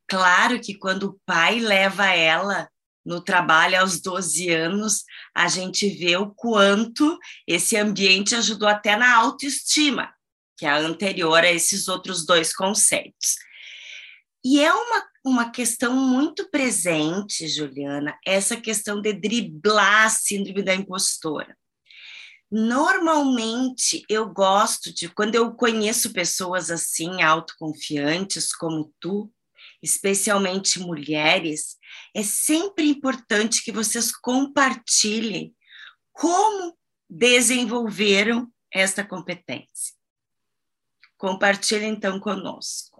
Claro 0.06 0.60
que 0.60 0.78
quando 0.78 1.08
o 1.08 1.20
pai 1.26 1.58
leva 1.58 2.06
ela 2.06 2.70
no 3.04 3.20
trabalho 3.20 3.80
aos 3.80 4.00
12 4.00 4.48
anos, 4.50 5.02
a 5.34 5.48
gente 5.48 5.88
vê 5.88 6.16
o 6.16 6.32
quanto 6.32 7.18
esse 7.48 7.76
ambiente 7.76 8.36
ajudou 8.36 8.68
até 8.68 8.94
na 8.96 9.16
autoestima, 9.16 10.13
que 10.64 10.68
é 10.68 10.72
anterior 10.72 11.44
a 11.44 11.52
esses 11.52 11.88
outros 11.88 12.24
dois 12.24 12.54
conceitos. 12.54 13.36
E 14.42 14.64
é 14.64 14.72
uma, 14.72 15.06
uma 15.22 15.50
questão 15.50 15.94
muito 15.94 16.50
presente, 16.50 17.46
Juliana, 17.46 18.18
essa 18.26 18.56
questão 18.56 18.98
de 18.98 19.12
driblar 19.12 20.06
a 20.06 20.08
síndrome 20.08 20.62
da 20.62 20.74
impostora. 20.74 21.54
Normalmente, 22.50 24.06
eu 24.08 24.26
gosto 24.26 24.90
de, 24.90 25.06
quando 25.10 25.34
eu 25.34 25.52
conheço 25.52 26.14
pessoas 26.14 26.70
assim, 26.70 27.20
autoconfiantes 27.22 28.54
como 28.54 28.90
tu, 28.98 29.30
especialmente 29.82 30.78
mulheres, 30.78 31.76
é 32.14 32.22
sempre 32.22 32.88
importante 32.88 33.62
que 33.62 33.72
vocês 33.72 34.10
compartilhem 34.16 35.54
como 36.10 36.74
desenvolveram 37.10 38.50
esta 38.72 39.04
competência. 39.04 40.03
Compartilhe 41.18 41.86
então 41.86 42.18
conosco. 42.20 42.94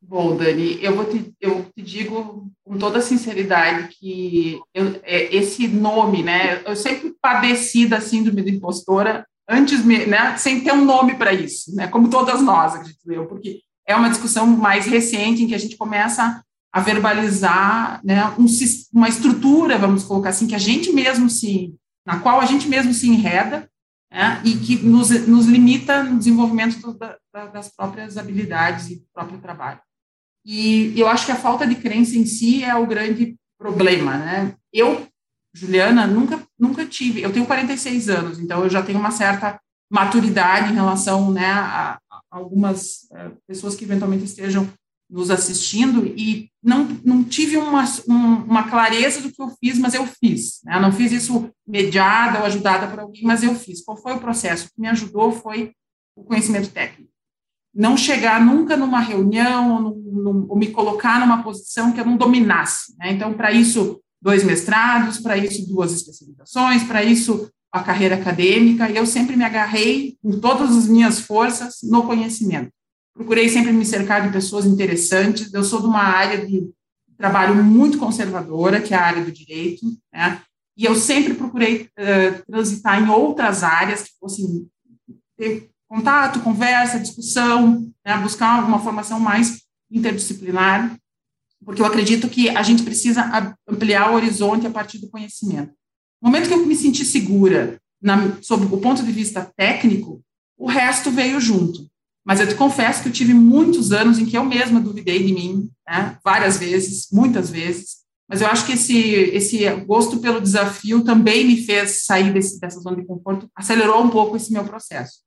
Bom, 0.00 0.36
Dani, 0.36 0.78
eu 0.82 0.94
vou 0.94 1.06
te, 1.06 1.34
eu 1.40 1.66
te 1.74 1.82
digo 1.82 2.48
com 2.64 2.78
toda 2.78 3.00
sinceridade 3.00 3.88
que 3.88 4.60
eu, 4.72 5.00
é, 5.02 5.34
esse 5.34 5.66
nome, 5.66 6.22
né? 6.22 6.62
Eu 6.64 6.76
sempre 6.76 7.14
padeci 7.20 7.86
da 7.86 8.00
síndrome 8.00 8.42
da 8.42 8.50
impostora 8.50 9.26
antes, 9.48 9.84
né? 9.84 10.36
Sem 10.36 10.60
ter 10.60 10.72
um 10.72 10.84
nome 10.84 11.16
para 11.16 11.32
isso, 11.32 11.74
né? 11.74 11.88
Como 11.88 12.08
todas 12.08 12.40
nós, 12.40 12.74
acredito 12.74 13.10
eu, 13.10 13.26
porque 13.26 13.60
é 13.86 13.96
uma 13.96 14.10
discussão 14.10 14.46
mais 14.46 14.86
recente 14.86 15.42
em 15.42 15.48
que 15.48 15.54
a 15.54 15.58
gente 15.58 15.76
começa 15.76 16.42
a 16.72 16.80
verbalizar, 16.80 18.00
né? 18.04 18.28
Um, 18.38 18.46
uma 18.94 19.08
estrutura, 19.08 19.78
vamos 19.78 20.04
colocar 20.04 20.28
assim, 20.28 20.46
que 20.46 20.54
a 20.54 20.58
gente 20.58 20.92
mesmo 20.92 21.28
se, 21.28 21.74
na 22.06 22.20
qual 22.20 22.40
a 22.40 22.46
gente 22.46 22.68
mesmo 22.68 22.94
se 22.94 23.08
enreda 23.08 23.68
né, 24.10 24.40
e 24.44 24.56
que 24.56 24.76
nos, 24.76 25.10
nos 25.26 25.46
limita 25.46 26.02
no 26.02 26.18
desenvolvimento 26.18 26.92
da, 26.94 27.18
das 27.46 27.68
próprias 27.68 28.16
habilidades 28.16 28.90
e 28.90 28.96
do 28.96 29.06
próprio 29.12 29.38
trabalho. 29.38 29.80
E 30.44 30.98
eu 30.98 31.08
acho 31.08 31.26
que 31.26 31.32
a 31.32 31.36
falta 31.36 31.66
de 31.66 31.74
crença 31.74 32.16
em 32.16 32.24
si 32.24 32.64
é 32.64 32.74
o 32.74 32.86
grande 32.86 33.36
problema, 33.58 34.16
né? 34.16 34.54
Eu, 34.72 35.06
Juliana, 35.54 36.06
nunca, 36.06 36.42
nunca 36.58 36.86
tive. 36.86 37.20
Eu 37.20 37.32
tenho 37.32 37.44
46 37.44 38.08
anos, 38.08 38.38
então 38.38 38.62
eu 38.62 38.70
já 38.70 38.82
tenho 38.82 38.98
uma 38.98 39.10
certa 39.10 39.60
maturidade 39.90 40.72
em 40.72 40.74
relação, 40.74 41.32
né, 41.32 41.50
a, 41.50 41.98
a 42.10 42.20
algumas 42.30 43.08
uh, 43.10 43.36
pessoas 43.46 43.74
que 43.74 43.84
eventualmente 43.84 44.24
estejam 44.24 44.68
nos 45.10 45.30
assistindo 45.30 46.06
e 46.06 46.50
não, 46.62 46.84
não 47.04 47.24
tive 47.24 47.56
uma, 47.56 47.84
um, 48.06 48.44
uma 48.44 48.68
clareza 48.68 49.22
do 49.22 49.32
que 49.32 49.40
eu 49.40 49.48
fiz, 49.58 49.78
mas 49.78 49.94
eu 49.94 50.06
fiz. 50.06 50.60
Né? 50.64 50.78
Não 50.78 50.92
fiz 50.92 51.12
isso 51.12 51.50
mediada 51.66 52.40
ou 52.40 52.44
ajudada 52.44 52.86
por 52.88 53.00
alguém, 53.00 53.22
mas 53.22 53.42
eu 53.42 53.54
fiz. 53.54 53.82
Qual 53.82 53.96
foi 53.96 54.12
o 54.12 54.20
processo? 54.20 54.66
O 54.66 54.68
que 54.68 54.80
me 54.80 54.88
ajudou 54.88 55.32
foi 55.32 55.72
o 56.14 56.24
conhecimento 56.24 56.70
técnico 56.70 57.08
não 57.74 57.96
chegar 57.96 58.44
nunca 58.44 58.76
numa 58.76 58.98
reunião 58.98 59.74
ou, 59.74 59.80
num, 59.80 60.46
ou, 60.48 60.56
me 60.56 60.68
colocar 60.68 61.20
numa 61.20 61.44
posição 61.44 61.92
que 61.92 62.00
eu 62.00 62.04
não 62.04 62.16
dominasse. 62.16 62.96
Né? 62.98 63.12
Então, 63.12 63.32
para 63.34 63.52
isso, 63.52 64.00
dois 64.20 64.42
mestrados, 64.42 65.18
para 65.18 65.36
isso, 65.36 65.64
duas 65.68 65.92
especializações, 65.92 66.82
para 66.82 67.04
isso, 67.04 67.48
a 67.70 67.82
carreira 67.82 68.16
acadêmica, 68.16 68.90
e 68.90 68.96
eu 68.96 69.06
sempre 69.06 69.36
me 69.36 69.44
agarrei 69.44 70.16
com 70.22 70.40
todas 70.40 70.76
as 70.76 70.88
minhas 70.88 71.20
forças 71.20 71.76
no 71.84 72.02
conhecimento. 72.02 72.72
Procurei 73.18 73.48
sempre 73.48 73.72
me 73.72 73.84
cercar 73.84 74.24
de 74.24 74.32
pessoas 74.32 74.64
interessantes. 74.64 75.52
Eu 75.52 75.64
sou 75.64 75.80
de 75.80 75.88
uma 75.88 76.02
área 76.02 76.46
de 76.46 76.70
trabalho 77.16 77.56
muito 77.64 77.98
conservadora, 77.98 78.80
que 78.80 78.94
é 78.94 78.96
a 78.96 79.02
área 79.04 79.24
do 79.24 79.32
direito, 79.32 79.84
né? 80.12 80.40
e 80.76 80.84
eu 80.84 80.94
sempre 80.94 81.34
procurei 81.34 81.90
uh, 81.98 82.46
transitar 82.46 83.02
em 83.02 83.08
outras 83.10 83.64
áreas 83.64 84.04
que 84.04 84.10
fossem 84.20 84.70
ter 85.36 85.68
contato, 85.88 86.38
conversa, 86.40 87.00
discussão, 87.00 87.90
né, 88.06 88.16
buscar 88.18 88.64
uma 88.64 88.78
formação 88.78 89.18
mais 89.18 89.62
interdisciplinar, 89.90 90.96
porque 91.64 91.82
eu 91.82 91.86
acredito 91.86 92.28
que 92.28 92.48
a 92.48 92.62
gente 92.62 92.84
precisa 92.84 93.56
ampliar 93.66 94.12
o 94.12 94.14
horizonte 94.14 94.68
a 94.68 94.70
partir 94.70 94.98
do 94.98 95.10
conhecimento. 95.10 95.72
No 96.22 96.30
momento 96.30 96.46
que 96.46 96.54
eu 96.54 96.64
me 96.64 96.76
senti 96.76 97.04
segura 97.04 97.80
na, 98.00 98.40
sob 98.40 98.72
o 98.72 98.78
ponto 98.78 99.02
de 99.02 99.10
vista 99.10 99.50
técnico, 99.56 100.22
o 100.56 100.68
resto 100.68 101.10
veio 101.10 101.40
junto. 101.40 101.88
Mas 102.28 102.40
eu 102.40 102.46
te 102.46 102.54
confesso 102.54 103.02
que 103.02 103.08
eu 103.08 103.12
tive 103.12 103.32
muitos 103.32 103.90
anos 103.90 104.18
em 104.18 104.26
que 104.26 104.36
eu 104.36 104.44
mesma 104.44 104.78
duvidei 104.78 105.24
de 105.24 105.32
mim, 105.32 105.70
né, 105.88 106.18
várias 106.22 106.58
vezes, 106.58 107.08
muitas 107.10 107.48
vezes, 107.48 107.98
mas 108.28 108.42
eu 108.42 108.48
acho 108.48 108.66
que 108.66 108.72
esse, 108.72 108.98
esse 108.98 109.66
gosto 109.86 110.18
pelo 110.18 110.38
desafio 110.38 111.02
também 111.02 111.46
me 111.46 111.64
fez 111.64 112.04
sair 112.04 112.30
desse, 112.30 112.60
dessa 112.60 112.78
zona 112.80 112.96
de 112.96 113.06
conforto, 113.06 113.50
acelerou 113.56 114.04
um 114.04 114.10
pouco 114.10 114.36
esse 114.36 114.52
meu 114.52 114.62
processo. 114.62 115.20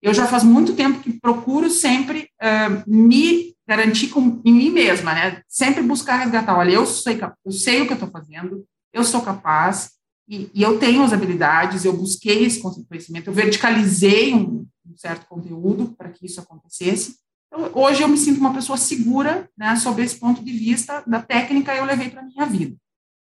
Eu 0.00 0.14
já 0.14 0.26
faz 0.26 0.42
muito 0.42 0.72
tempo 0.72 1.00
que 1.00 1.20
procuro 1.20 1.68
sempre 1.68 2.30
uh, 2.42 2.90
me 2.90 3.54
garantir 3.68 4.08
com, 4.08 4.40
em 4.42 4.52
mim 4.52 4.70
mesma, 4.70 5.12
né? 5.12 5.42
Sempre 5.46 5.82
buscar 5.82 6.16
resgatar. 6.16 6.56
Olha, 6.56 6.70
eu 6.70 6.86
sei, 6.86 7.20
eu 7.44 7.52
sei 7.52 7.82
o 7.82 7.86
que 7.86 7.92
eu 7.92 7.96
estou 7.96 8.10
fazendo, 8.10 8.64
eu 8.94 9.04
sou 9.04 9.20
capaz 9.20 9.90
e, 10.26 10.50
e, 10.54 10.62
eu 10.62 10.78
tenho 10.78 11.02
as 11.02 11.12
habilidades. 11.12 11.84
Eu 11.84 11.92
busquei 11.92 12.44
esse 12.44 12.60
conhecimento, 12.60 13.28
eu 13.28 13.34
verticalizei 13.34 14.32
um, 14.32 14.66
um 14.90 14.96
certo 14.96 15.26
conteúdo 15.26 15.94
para 15.96 16.10
que 16.10 16.26
isso 16.26 16.40
acontecesse. 16.40 17.16
Então, 17.46 17.70
hoje 17.74 18.02
eu 18.02 18.08
me 18.08 18.16
sinto 18.16 18.40
uma 18.40 18.52
pessoa 18.52 18.76
segura, 18.76 19.48
né? 19.56 19.76
Sobre 19.76 20.04
esse 20.04 20.18
ponto 20.18 20.44
de 20.44 20.52
vista 20.52 21.02
da 21.06 21.22
técnica, 21.22 21.74
eu 21.74 21.84
levei 21.84 22.10
para 22.10 22.22
minha 22.22 22.46
vida. 22.46 22.76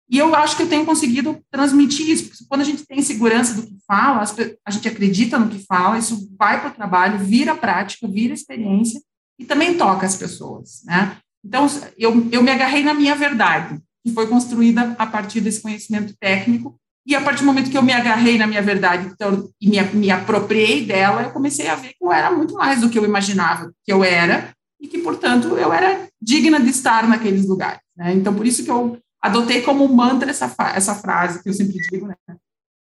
E 0.09 0.17
eu 0.17 0.33
acho 0.33 0.57
que 0.57 0.63
eu 0.63 0.69
tenho 0.69 0.85
conseguido 0.85 1.39
transmitir 1.51 2.09
isso, 2.09 2.29
porque 2.29 2.43
quando 2.49 2.61
a 2.61 2.65
gente 2.65 2.85
tem 2.85 2.99
segurança 3.01 3.53
do 3.53 3.67
que 3.67 3.77
fala, 3.85 4.23
a 4.65 4.71
gente 4.71 4.87
acredita 4.87 5.37
no 5.37 5.49
que 5.49 5.63
fala, 5.65 5.99
isso 5.99 6.35
vai 6.37 6.59
para 6.59 6.71
o 6.71 6.73
trabalho, 6.73 7.19
vira 7.19 7.55
prática, 7.55 8.07
vira 8.07 8.33
experiência 8.33 8.99
e 9.37 9.45
também 9.45 9.77
toca 9.77 10.07
as 10.07 10.15
pessoas, 10.15 10.81
né? 10.83 11.17
Então, 11.45 11.67
eu, 11.97 12.27
eu 12.31 12.41
me 12.41 12.51
agarrei 12.51 12.83
na 12.83 12.93
minha 12.93 13.15
verdade, 13.15 13.79
que 14.03 14.11
foi 14.11 14.27
construída 14.27 14.95
a 14.97 15.05
partir 15.05 15.41
desse 15.41 15.61
conhecimento 15.61 16.15
técnico, 16.19 16.79
e 17.05 17.15
a 17.15 17.21
partir 17.21 17.41
do 17.41 17.47
momento 17.47 17.71
que 17.71 17.77
eu 17.77 17.83
me 17.83 17.93
agarrei 17.93 18.37
na 18.37 18.45
minha 18.45 18.61
verdade 18.61 19.07
então, 19.11 19.49
e 19.59 19.69
me, 19.69 19.81
me 19.93 20.11
apropriei 20.11 20.85
dela, 20.85 21.23
eu 21.23 21.31
comecei 21.31 21.67
a 21.67 21.75
ver 21.75 21.89
que 21.89 22.03
eu 22.03 22.11
era 22.11 22.31
muito 22.31 22.53
mais 22.53 22.81
do 22.81 22.89
que 22.89 22.99
eu 22.99 23.05
imaginava 23.05 23.71
que 23.83 23.91
eu 23.91 24.03
era, 24.03 24.53
e 24.79 24.87
que, 24.87 24.99
portanto, 24.99 25.57
eu 25.57 25.73
era 25.73 26.07
digna 26.21 26.59
de 26.59 26.69
estar 26.69 27.07
naqueles 27.07 27.45
lugares. 27.45 27.81
Né? 27.95 28.13
Então, 28.13 28.33
por 28.33 28.47
isso 28.47 28.63
que 28.63 28.71
eu 28.71 28.97
adotei 29.21 29.61
como 29.61 29.87
mantra 29.87 30.29
essa, 30.29 30.53
essa 30.73 30.95
frase 30.95 31.43
que 31.43 31.49
eu 31.49 31.53
sempre 31.53 31.77
digo, 31.91 32.07
né? 32.07 32.15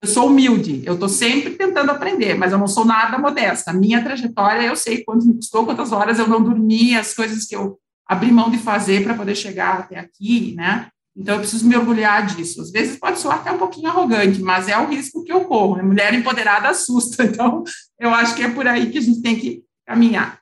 Eu 0.03 0.09
sou 0.09 0.27
humilde, 0.27 0.83
eu 0.85 0.93
estou 0.93 1.09
sempre 1.09 1.55
tentando 1.55 1.91
aprender, 1.91 2.35
mas 2.35 2.53
eu 2.53 2.59
não 2.59 2.69
sou 2.69 2.85
nada 2.85 3.19
modesta. 3.19 3.73
Minha 3.73 4.05
trajetória, 4.05 4.67
eu 4.67 4.77
sei 4.77 5.03
quanto 5.03 5.27
me 5.27 5.35
custou, 5.35 5.65
quantas 5.65 5.91
horas 5.91 6.19
eu 6.19 6.29
não 6.29 6.43
dormi, 6.43 6.95
as 6.95 7.15
coisas 7.15 7.47
que 7.47 7.57
eu 7.57 7.79
abri 8.07 8.31
mão 8.31 8.51
de 8.51 8.59
fazer 8.59 9.03
para 9.03 9.15
poder 9.15 9.35
chegar 9.35 9.81
até 9.81 9.99
aqui, 9.99 10.55
né? 10.55 10.89
Então, 11.17 11.37
eu 11.37 11.41
preciso 11.41 11.67
me 11.67 11.77
orgulhar 11.77 12.27
disso. 12.27 12.61
Às 12.61 12.71
vezes 12.71 12.99
pode 12.99 13.19
soar 13.19 13.39
até 13.39 13.51
um 13.51 13.59
pouquinho 13.59 13.89
arrogante, 13.89 14.41
mas 14.41 14.69
é 14.69 14.77
o 14.77 14.89
risco 14.89 15.25
que 15.25 15.33
eu 15.33 15.45
corro. 15.47 15.83
Mulher 15.83 16.13
empoderada 16.13 16.69
assusta. 16.69 17.25
Então, 17.37 17.65
eu 17.99 18.11
acho 18.11 18.35
que 18.35 18.43
é 18.43 18.51
por 18.51 18.67
aí 18.67 18.91
que 18.91 18.99
a 18.99 19.01
gente 19.01 19.23
tem 19.23 19.39
que 19.39 19.65
caminhar. 19.87 20.41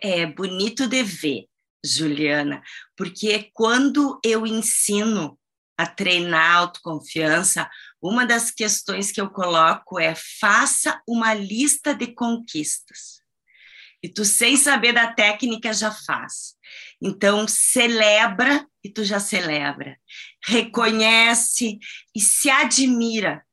É 0.00 0.26
bonito 0.26 0.86
de 0.86 1.02
ver 1.02 1.46
Juliana, 1.84 2.62
porque 2.96 3.50
quando 3.52 4.20
eu 4.24 4.46
ensino 4.46 5.38
a 5.76 5.86
treinar 5.86 6.56
autoconfiança, 6.56 7.68
uma 8.00 8.24
das 8.24 8.50
questões 8.50 9.10
que 9.10 9.20
eu 9.20 9.30
coloco 9.30 9.98
é 9.98 10.14
faça 10.14 11.00
uma 11.08 11.34
lista 11.34 11.94
de 11.94 12.08
conquistas. 12.08 13.20
e 14.04 14.08
tu 14.08 14.24
sem 14.24 14.56
saber 14.56 14.92
da 14.92 15.12
técnica 15.12 15.72
já 15.72 15.92
faz. 15.92 16.56
Então 17.02 17.48
celebra 17.48 18.64
e 18.84 18.88
tu 18.88 19.04
já 19.04 19.18
celebra. 19.18 19.98
Reconhece 20.46 21.78
e 22.14 22.20
se 22.20 22.48
admira. 22.48 23.44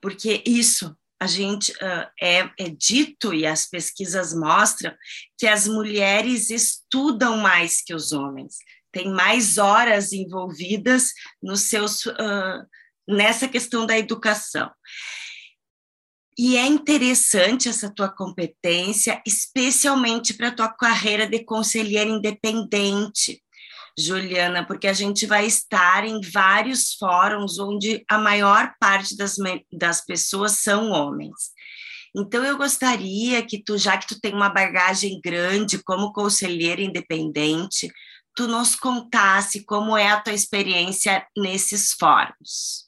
Porque 0.00 0.42
isso 0.44 0.96
a 1.20 1.26
gente 1.26 1.72
uh, 1.72 2.06
é, 2.20 2.50
é 2.58 2.68
dito 2.68 3.32
e 3.32 3.46
as 3.46 3.66
pesquisas 3.66 4.34
mostram 4.34 4.94
que 5.38 5.46
as 5.46 5.66
mulheres 5.66 6.50
estudam 6.50 7.38
mais 7.38 7.82
que 7.82 7.94
os 7.94 8.12
homens, 8.12 8.56
têm 8.92 9.10
mais 9.10 9.56
horas 9.56 10.12
envolvidas 10.12 11.12
nos 11.42 11.62
seus 11.62 12.04
uh, 12.04 12.66
nessa 13.08 13.48
questão 13.48 13.86
da 13.86 13.96
educação. 13.96 14.70
E 16.38 16.56
é 16.56 16.66
interessante 16.66 17.68
essa 17.68 17.90
tua 17.90 18.10
competência, 18.10 19.22
especialmente 19.26 20.34
para 20.34 20.48
a 20.48 20.54
tua 20.54 20.68
carreira 20.68 21.26
de 21.26 21.42
conselheira 21.42 22.10
independente, 22.10 23.42
Juliana, 23.98 24.66
porque 24.66 24.86
a 24.86 24.92
gente 24.92 25.24
vai 25.24 25.46
estar 25.46 26.04
em 26.04 26.20
vários 26.20 26.94
fóruns 26.94 27.58
onde 27.58 28.04
a 28.10 28.18
maior 28.18 28.74
parte 28.78 29.16
das, 29.16 29.36
das 29.72 30.04
pessoas 30.04 30.52
são 30.60 30.90
homens. 30.90 31.34
Então, 32.14 32.44
eu 32.44 32.58
gostaria 32.58 33.42
que 33.42 33.62
tu, 33.62 33.78
já 33.78 33.96
que 33.96 34.06
tu 34.06 34.20
tem 34.20 34.34
uma 34.34 34.50
bagagem 34.50 35.18
grande 35.22 35.82
como 35.82 36.12
conselheira 36.12 36.82
independente, 36.82 37.90
tu 38.34 38.46
nos 38.46 38.76
contasse 38.76 39.64
como 39.64 39.96
é 39.96 40.08
a 40.08 40.20
tua 40.20 40.34
experiência 40.34 41.26
nesses 41.36 41.92
fóruns. 41.92 42.85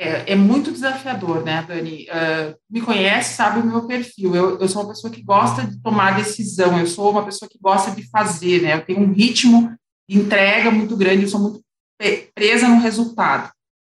É, 0.00 0.32
é, 0.32 0.36
muito 0.36 0.70
desafiador, 0.70 1.42
né, 1.42 1.64
Dani? 1.66 2.06
Uh, 2.08 2.56
me 2.70 2.80
conhece, 2.80 3.34
sabe 3.34 3.58
o 3.58 3.66
meu 3.66 3.84
perfil. 3.84 4.32
Eu, 4.32 4.56
eu 4.60 4.68
sou 4.68 4.82
uma 4.82 4.90
pessoa 4.90 5.12
que 5.12 5.20
gosta 5.20 5.66
de 5.66 5.76
tomar 5.82 6.14
decisão, 6.14 6.78
eu 6.78 6.86
sou 6.86 7.10
uma 7.10 7.24
pessoa 7.24 7.48
que 7.48 7.58
gosta 7.58 7.90
de 7.90 8.08
fazer, 8.08 8.62
né? 8.62 8.74
Eu 8.74 8.86
tenho 8.86 9.00
um 9.00 9.12
ritmo 9.12 9.76
de 10.08 10.16
entrega 10.16 10.70
muito 10.70 10.96
grande, 10.96 11.24
eu 11.24 11.28
sou 11.28 11.40
muito 11.40 11.60
presa 12.32 12.68
no 12.68 12.78
resultado. 12.80 13.50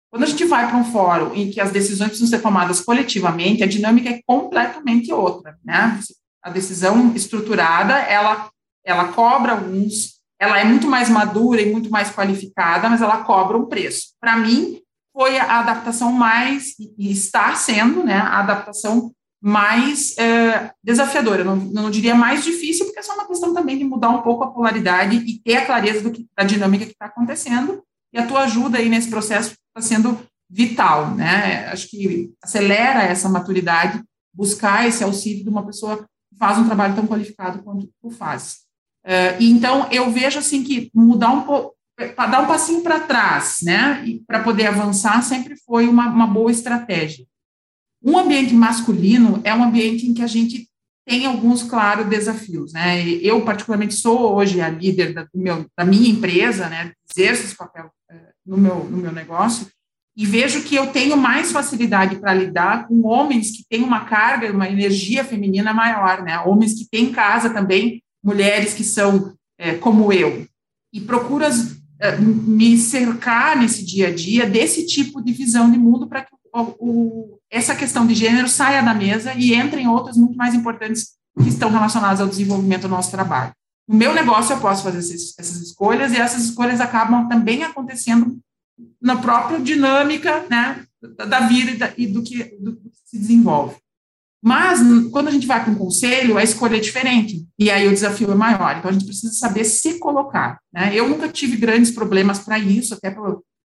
Quando 0.10 0.24
a 0.24 0.26
gente 0.26 0.46
vai 0.46 0.70
para 0.70 0.78
um 0.78 0.86
fórum 0.86 1.36
em 1.36 1.52
que 1.52 1.60
as 1.60 1.72
decisões 1.72 2.12
precisam 2.12 2.30
ser 2.30 2.42
tomadas 2.42 2.80
coletivamente, 2.80 3.62
a 3.62 3.68
dinâmica 3.68 4.10
é 4.10 4.22
completamente 4.26 5.12
outra, 5.12 5.58
né? 5.66 6.00
A 6.42 6.50
decisão 6.50 7.14
estruturada, 7.14 7.94
ela, 7.94 8.50
ela 8.86 9.10
cobra 9.10 9.52
alguns, 9.52 10.22
ela 10.40 10.58
é 10.58 10.64
muito 10.64 10.88
mais 10.88 11.10
madura 11.10 11.62
e 11.62 11.70
muito 11.70 11.90
mais 11.90 12.10
qualificada, 12.10 12.90
mas 12.90 13.02
ela 13.02 13.26
cobra 13.26 13.58
um 13.58 13.66
preço. 13.66 14.14
Para 14.22 14.38
mim, 14.38 14.80
foi 15.20 15.38
a 15.38 15.60
adaptação 15.60 16.14
mais, 16.14 16.76
e 16.98 17.12
está 17.12 17.54
sendo, 17.54 18.06
né, 18.06 18.14
a 18.14 18.40
adaptação 18.40 19.12
mais 19.42 20.18
é, 20.18 20.72
desafiadora, 20.82 21.44
não, 21.44 21.58
não 21.58 21.92
diria 21.92 22.16
mais 22.16 22.42
difícil, 22.42 22.86
porque 22.86 23.00
é 23.00 23.04
só 23.04 23.16
uma 23.16 23.28
questão 23.28 23.54
também 23.54 23.78
de 23.78 23.84
mudar 23.84 24.12
um 24.12 24.22
pouco 24.22 24.46
a 24.46 24.52
polaridade 24.52 25.18
e 25.18 25.38
ter 25.42 25.58
a 25.58 25.66
clareza 25.66 26.02
do 26.02 26.12
que, 26.12 26.26
da 26.38 26.46
dinâmica 26.46 26.86
que 26.86 26.94
está 26.94 27.08
acontecendo, 27.08 27.84
e 28.14 28.18
a 28.18 28.26
tua 28.26 28.44
ajuda 28.44 28.78
aí 28.78 28.88
nesse 28.88 29.10
processo 29.10 29.50
está 29.50 29.82
sendo 29.82 30.18
vital, 30.50 31.14
né, 31.14 31.68
acho 31.68 31.90
que 31.90 32.32
acelera 32.42 33.04
essa 33.04 33.28
maturidade, 33.28 34.02
buscar 34.34 34.88
esse 34.88 35.04
auxílio 35.04 35.44
de 35.44 35.50
uma 35.50 35.66
pessoa 35.66 35.98
que 35.98 36.38
faz 36.40 36.58
um 36.58 36.66
trabalho 36.66 36.96
tão 36.96 37.06
qualificado 37.06 37.62
quanto 37.62 37.90
tu 38.02 38.10
faz. 38.10 38.60
Uh, 39.06 39.36
e 39.38 39.52
então, 39.52 39.86
eu 39.92 40.10
vejo, 40.12 40.40
assim, 40.40 40.64
que 40.64 40.90
mudar 40.94 41.32
um 41.32 41.42
pouco, 41.42 41.76
para 42.16 42.30
dar 42.30 42.42
um 42.42 42.48
passinho 42.48 42.82
para 42.82 43.02
trás, 43.02 43.60
né, 43.62 44.06
para 44.26 44.42
poder 44.42 44.68
avançar, 44.68 45.22
sempre 45.22 45.56
foi 45.66 45.88
uma, 45.88 46.08
uma 46.08 46.28
boa 46.28 46.52
estratégia. 46.52 47.26
Um 48.02 48.18
ambiente 48.18 48.54
masculino 48.54 49.42
é 49.44 49.54
um 49.54 49.64
ambiente 49.64 50.08
em 50.08 50.14
que 50.14 50.22
a 50.22 50.28
gente 50.28 50.70
tem 51.06 51.26
alguns, 51.26 51.64
claro, 51.64 52.06
desafios, 52.06 52.72
né? 52.72 53.04
Eu, 53.04 53.42
particularmente, 53.42 53.96
sou 53.96 54.36
hoje 54.36 54.62
a 54.62 54.70
líder 54.70 55.12
da, 55.12 55.28
meu, 55.34 55.66
da 55.76 55.84
minha 55.84 56.10
empresa, 56.10 56.70
né? 56.70 56.94
Exerço 57.10 57.46
esse 57.46 57.58
papel 57.58 57.88
uh, 58.12 58.16
no, 58.46 58.58
meu, 58.58 58.84
no 58.86 58.98
meu 58.98 59.12
negócio 59.12 59.68
e 60.20 60.26
vejo 60.26 60.64
que 60.64 60.76
eu 60.76 60.88
tenho 60.88 61.16
mais 61.16 61.52
facilidade 61.52 62.18
para 62.18 62.34
lidar 62.34 62.88
com 62.88 63.06
homens 63.08 63.52
que 63.52 63.64
têm 63.70 63.82
uma 63.84 64.06
carga, 64.06 64.52
uma 64.52 64.70
energia 64.70 65.24
feminina 65.24 65.74
maior, 65.74 66.22
né? 66.22 66.38
Homens 66.40 66.74
que 66.74 66.88
têm 66.90 67.06
em 67.06 67.12
casa 67.12 67.50
também 67.50 68.04
mulheres 68.22 68.74
que 68.74 68.84
são 68.84 69.34
é, 69.58 69.76
como 69.76 70.12
eu. 70.12 70.46
E 70.94 71.00
procuro 71.00 71.46
as, 71.46 71.79
me 72.20 72.78
cercar 72.78 73.58
nesse 73.58 73.86
dia 73.86 74.08
a 74.08 74.14
dia 74.14 74.50
desse 74.50 74.86
tipo 74.86 75.22
de 75.22 75.34
visão 75.34 75.70
de 75.70 75.78
mundo 75.78 76.08
para 76.08 76.22
que 76.22 76.34
o, 76.54 76.62
o, 76.80 77.40
essa 77.50 77.76
questão 77.76 78.08
de 78.08 78.16
gênero 78.16 78.48
saia 78.48 78.82
da 78.82 78.94
mesa 78.94 79.34
e 79.34 79.54
entre 79.54 79.82
em 79.82 79.88
outras 79.88 80.18
muito 80.18 80.36
mais 80.36 80.54
importantes 80.54 81.18
que 81.42 81.50
estão 81.50 81.70
relacionadas 81.70 82.22
ao 82.22 82.28
desenvolvimento 82.28 82.84
do 82.84 82.90
nosso 82.90 83.12
trabalho. 83.12 83.52
No 83.88 83.96
meu 83.96 84.14
negócio, 84.14 84.54
eu 84.54 84.60
posso 84.60 84.84
fazer 84.84 85.00
essas, 85.00 85.34
essas 85.38 85.58
escolhas 85.58 86.14
e 86.14 86.18
essas 86.18 86.44
escolhas 86.44 86.80
acabam 86.80 87.28
também 87.28 87.64
acontecendo 87.64 88.40
na 89.02 89.18
própria 89.18 89.60
dinâmica 89.60 90.46
né, 90.50 90.86
da 91.02 91.42
vida 91.42 91.72
e, 91.72 91.78
da, 91.78 91.94
e 91.98 92.08
do, 92.08 92.24
que, 92.24 92.44
do 92.60 92.76
que 92.78 92.92
se 93.06 93.18
desenvolve. 93.18 93.76
Mas, 94.42 94.80
quando 95.12 95.28
a 95.28 95.32
gente 95.32 95.46
vai 95.46 95.62
para 95.62 95.72
um 95.72 95.76
conselho, 95.76 96.38
a 96.38 96.44
escolha 96.44 96.78
é 96.78 96.80
diferente, 96.80 97.46
e 97.58 97.70
aí 97.70 97.88
o 97.88 97.94
desafio 97.94 98.32
é 98.32 98.36
maior. 98.36 98.78
Então, 98.78 98.90
a 98.90 98.94
gente 98.94 99.06
precisa 99.06 99.34
saber 99.34 99.66
se 99.66 100.00
colocar. 100.00 100.60
Né? 100.72 100.92
Eu 100.94 101.10
nunca 101.10 101.28
tive 101.28 101.58
grandes 101.58 101.92
problemas 101.92 102.40
para 102.40 102.58
isso, 102.58 102.94
até 102.94 103.14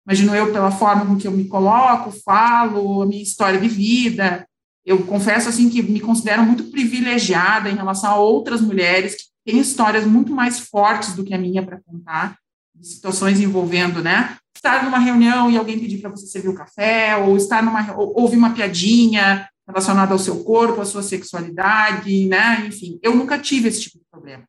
imagino 0.07 0.33
eu, 0.33 0.51
pela 0.51 0.71
forma 0.71 1.05
com 1.05 1.17
que 1.17 1.27
eu 1.27 1.31
me 1.31 1.45
coloco, 1.45 2.11
falo, 2.23 3.01
a 3.01 3.05
minha 3.05 3.21
história 3.21 3.59
de 3.59 3.67
vida. 3.67 4.47
Eu 4.85 5.03
confesso, 5.05 5.49
assim, 5.49 5.69
que 5.69 5.83
me 5.83 5.99
considero 5.99 6.43
muito 6.43 6.63
privilegiada 6.65 7.69
em 7.69 7.75
relação 7.75 8.11
a 8.11 8.15
outras 8.15 8.61
mulheres 8.61 9.15
que 9.15 9.51
têm 9.51 9.59
histórias 9.59 10.05
muito 10.05 10.33
mais 10.33 10.59
fortes 10.59 11.13
do 11.13 11.23
que 11.23 11.33
a 11.33 11.37
minha 11.37 11.63
para 11.63 11.81
contar, 11.85 12.37
situações 12.81 13.39
envolvendo, 13.39 14.01
né, 14.01 14.37
estar 14.55 14.83
numa 14.83 14.99
reunião 14.99 15.51
e 15.51 15.57
alguém 15.57 15.79
pedir 15.79 15.99
para 15.99 16.09
você 16.09 16.25
servir 16.27 16.49
o 16.49 16.55
café, 16.55 17.15
ou 17.17 17.35
estar 17.35 17.61
numa, 17.63 17.95
ou, 17.95 18.21
ouvir 18.21 18.37
uma 18.37 18.51
piadinha, 18.51 19.47
relacionado 19.71 20.11
ao 20.11 20.19
seu 20.19 20.43
corpo, 20.43 20.81
à 20.81 20.85
sua 20.85 21.01
sexualidade, 21.01 22.27
né? 22.27 22.65
Enfim, 22.67 22.99
eu 23.01 23.15
nunca 23.15 23.39
tive 23.39 23.69
esse 23.69 23.81
tipo 23.81 23.97
de 23.97 24.05
problema. 24.11 24.43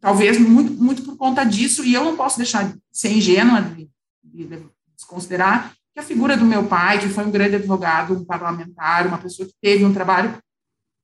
Talvez 0.00 0.38
muito, 0.38 0.72
muito 0.72 1.02
por 1.02 1.16
conta 1.16 1.44
disso, 1.44 1.84
e 1.84 1.94
eu 1.94 2.04
não 2.04 2.16
posso 2.16 2.36
deixar 2.36 2.68
de 2.68 2.78
ser 2.92 3.12
ingênua 3.12 3.62
de, 3.62 3.88
de, 4.22 4.44
de 4.44 4.66
desconsiderar 4.94 5.72
que 5.94 6.00
a 6.00 6.02
figura 6.02 6.36
do 6.36 6.44
meu 6.44 6.66
pai, 6.66 6.98
que 6.98 7.08
foi 7.08 7.24
um 7.24 7.30
grande 7.30 7.56
advogado, 7.56 8.14
um 8.14 8.24
parlamentar, 8.24 9.06
uma 9.06 9.18
pessoa 9.18 9.48
que 9.48 9.54
teve 9.62 9.84
um 9.84 9.94
trabalho, 9.94 10.36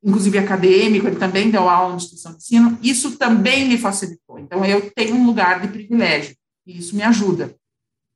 inclusive 0.04 0.36
acadêmico, 0.36 1.06
ele 1.06 1.16
também 1.16 1.50
deu 1.50 1.68
aula 1.68 1.90
na 1.90 1.96
instituição 1.96 2.32
de 2.32 2.38
ensino, 2.38 2.78
isso 2.82 3.16
também 3.16 3.66
me 3.68 3.78
facilitou. 3.78 4.38
Então, 4.38 4.64
eu 4.64 4.90
tenho 4.90 5.14
um 5.14 5.24
lugar 5.24 5.60
de 5.60 5.68
privilégio, 5.68 6.36
e 6.66 6.78
isso 6.78 6.94
me 6.94 7.02
ajuda. 7.02 7.54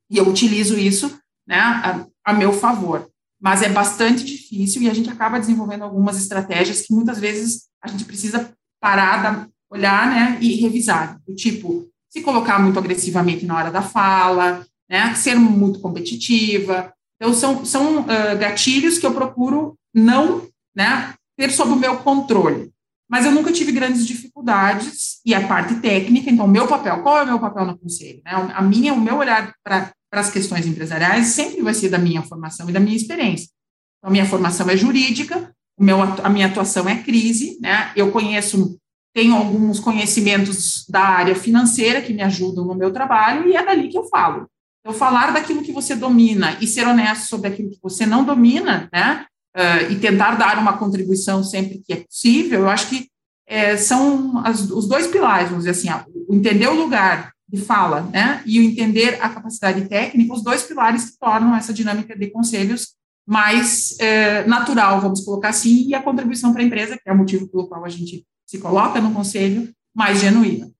E 0.09 0.17
eu 0.17 0.27
utilizo 0.27 0.77
isso 0.77 1.19
né, 1.47 1.57
a, 1.57 2.05
a 2.23 2.33
meu 2.33 2.53
favor 2.53 3.09
mas 3.39 3.61
é 3.61 3.69
bastante 3.69 4.25
difícil 4.25 4.81
e 4.81 4.89
a 4.89 4.93
gente 4.93 5.09
acaba 5.09 5.39
desenvolvendo 5.39 5.83
algumas 5.83 6.17
estratégias 6.17 6.81
que 6.81 6.93
muitas 6.93 7.19
vezes 7.19 7.67
a 7.81 7.87
gente 7.87 8.05
precisa 8.05 8.51
parar, 8.81 9.47
olhar, 9.69 10.09
né, 10.09 10.37
e 10.41 10.55
revisar. 10.55 11.19
Do 11.27 11.35
tipo, 11.35 11.87
se 12.09 12.21
colocar 12.21 12.59
muito 12.59 12.79
agressivamente 12.79 13.45
na 13.45 13.55
hora 13.55 13.71
da 13.71 13.81
fala, 13.81 14.65
né, 14.89 15.13
ser 15.15 15.35
muito 15.35 15.79
competitiva. 15.79 16.91
Então, 17.15 17.33
são, 17.33 17.65
são 17.65 18.01
uh, 18.01 18.37
gatilhos 18.39 18.97
que 18.97 19.05
eu 19.05 19.13
procuro 19.13 19.77
não, 19.93 20.47
né, 20.75 21.13
ter 21.37 21.51
sob 21.51 21.71
o 21.71 21.75
meu 21.75 21.97
controle. 21.97 22.71
Mas 23.09 23.25
eu 23.25 23.31
nunca 23.31 23.51
tive 23.51 23.71
grandes 23.71 24.05
dificuldades, 24.05 25.21
e 25.25 25.33
a 25.33 25.47
parte 25.47 25.75
técnica, 25.75 26.29
então, 26.29 26.47
meu 26.47 26.67
papel, 26.67 27.01
qual 27.01 27.19
é 27.19 27.23
o 27.23 27.27
meu 27.27 27.39
papel 27.39 27.65
no 27.65 27.77
conselho? 27.77 28.21
Né? 28.25 28.31
A 28.53 28.61
minha, 28.61 28.93
o 28.93 28.99
meu 28.99 29.17
olhar 29.17 29.53
para 29.63 29.93
para 30.09 30.21
as 30.21 30.29
questões 30.29 30.65
empresariais 30.65 31.27
sempre 31.27 31.61
vai 31.61 31.73
ser 31.73 31.89
da 31.89 31.97
minha 31.97 32.21
formação 32.21 32.69
e 32.69 32.73
da 32.73 32.79
minha 32.79 32.95
experiência. 32.95 33.49
Então, 33.97 34.09
a 34.09 34.11
minha 34.11 34.25
formação 34.25 34.69
é 34.69 34.77
jurídica, 34.77 35.53
o 35.77 35.83
meu, 35.83 36.01
a 36.01 36.29
minha 36.29 36.47
atuação 36.47 36.87
é 36.87 36.95
crise, 37.03 37.57
né? 37.61 37.91
Eu 37.95 38.11
conheço, 38.11 38.79
tenho 39.13 39.35
alguns 39.35 39.79
conhecimentos 39.79 40.85
da 40.89 41.01
área 41.01 41.35
financeira 41.35 42.01
que 42.01 42.13
me 42.13 42.23
ajudam 42.23 42.65
no 42.65 42.75
meu 42.75 42.91
trabalho 42.91 43.47
e 43.47 43.55
é 43.55 43.63
dali 43.63 43.89
que 43.89 43.97
eu 43.97 44.07
falo. 44.07 44.47
Então, 44.79 44.97
falar 44.97 45.31
daquilo 45.31 45.61
que 45.61 45.71
você 45.71 45.95
domina 45.95 46.57
e 46.61 46.67
ser 46.67 46.87
honesto 46.87 47.27
sobre 47.27 47.49
aquilo 47.49 47.69
que 47.69 47.79
você 47.81 48.05
não 48.05 48.23
domina, 48.23 48.89
né? 48.91 49.25
Uh, 49.55 49.91
e 49.91 49.99
tentar 49.99 50.35
dar 50.35 50.59
uma 50.59 50.77
contribuição 50.77 51.43
sempre 51.43 51.81
que 51.85 51.91
é 51.91 52.03
possível, 52.03 52.61
eu 52.61 52.69
acho 52.69 52.89
que 52.89 53.07
é, 53.47 53.75
são 53.75 54.37
as, 54.45 54.69
os 54.69 54.87
dois 54.87 55.07
pilares, 55.07 55.49
vamos 55.49 55.65
dizer 55.65 55.71
assim, 55.71 55.89
o 56.27 56.35
entender 56.35 56.67
o 56.67 56.75
lugar 56.75 57.33
de 57.47 57.61
fala, 57.61 58.01
né, 58.01 58.43
e 58.45 58.59
o 58.59 58.63
entender 58.63 59.17
a 59.21 59.29
capacidade 59.29 59.87
técnica, 59.87 60.33
os 60.33 60.43
dois 60.43 60.63
pilares 60.63 61.11
que 61.11 61.17
tornam 61.17 61.55
essa 61.55 61.73
dinâmica 61.73 62.17
de 62.17 62.29
conselhos 62.29 62.95
mais 63.25 63.97
é, 63.99 64.45
natural, 64.45 65.01
vamos 65.01 65.23
colocar 65.23 65.49
assim, 65.49 65.87
e 65.87 65.95
a 65.95 66.01
contribuição 66.01 66.51
para 66.51 66.61
a 66.61 66.65
empresa, 66.65 66.97
que 66.97 67.09
é 67.09 67.11
o 67.11 67.17
motivo 67.17 67.47
pelo 67.47 67.67
qual 67.67 67.85
a 67.85 67.89
gente 67.89 68.25
se 68.45 68.57
coloca 68.59 69.01
no 69.01 69.13
conselho, 69.13 69.73
mais 69.93 70.21
genuína. 70.21 70.71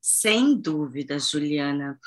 Sem 0.00 0.60
dúvida, 0.60 1.18
Juliana. 1.18 1.98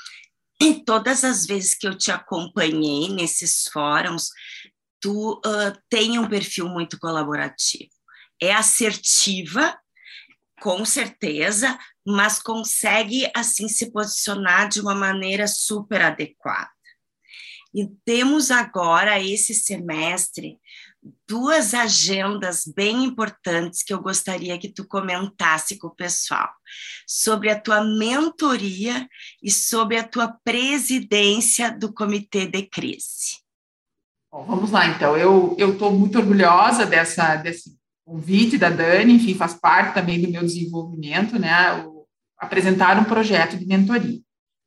E 0.60 0.84
todas 0.84 1.24
as 1.24 1.46
vezes 1.46 1.74
que 1.74 1.86
eu 1.86 1.96
te 1.96 2.10
acompanhei 2.10 3.08
nesses 3.08 3.64
fóruns, 3.72 4.28
tu 5.00 5.34
uh, 5.38 5.72
tem 5.88 6.18
um 6.18 6.28
perfil 6.28 6.68
muito 6.68 6.98
colaborativo. 6.98 7.90
é 8.42 8.52
assertiva, 8.52 9.78
com 10.60 10.84
certeza, 10.84 11.78
mas 12.06 12.40
consegue 12.40 13.30
assim 13.34 13.68
se 13.68 13.90
posicionar 13.90 14.68
de 14.68 14.80
uma 14.80 14.94
maneira 14.94 15.46
super 15.46 16.02
adequada. 16.02 16.70
E 17.74 17.86
temos 18.04 18.50
agora 18.50 19.20
esse 19.22 19.54
semestre 19.54 20.58
duas 21.26 21.72
agendas 21.72 22.64
bem 22.66 23.04
importantes 23.04 23.82
que 23.82 23.92
eu 23.92 24.02
gostaria 24.02 24.58
que 24.58 24.68
tu 24.68 24.86
comentasse 24.86 25.78
com 25.78 25.86
o 25.86 25.94
pessoal 25.94 26.50
sobre 27.06 27.50
a 27.50 27.58
tua 27.58 27.82
mentoria 27.82 29.08
e 29.42 29.50
sobre 29.50 29.96
a 29.96 30.06
tua 30.06 30.36
presidência 30.44 31.70
do 31.70 31.92
comitê 31.92 32.46
de 32.46 32.62
crise. 32.66 33.40
Bom, 34.30 34.44
vamos 34.44 34.70
lá, 34.70 34.86
então. 34.86 35.16
Eu 35.16 35.56
estou 35.58 35.90
muito 35.90 36.18
orgulhosa 36.18 36.84
dessa, 36.86 37.36
desse 37.36 37.79
convite 38.04 38.58
da 38.58 38.70
Dani, 38.70 39.14
enfim, 39.14 39.34
faz 39.34 39.54
parte 39.54 39.94
também 39.94 40.20
do 40.20 40.30
meu 40.30 40.42
desenvolvimento, 40.42 41.38
né? 41.38 41.84
O, 41.84 42.00
apresentar 42.38 42.98
um 42.98 43.04
projeto 43.04 43.56
de 43.56 43.66
mentoria. 43.66 44.18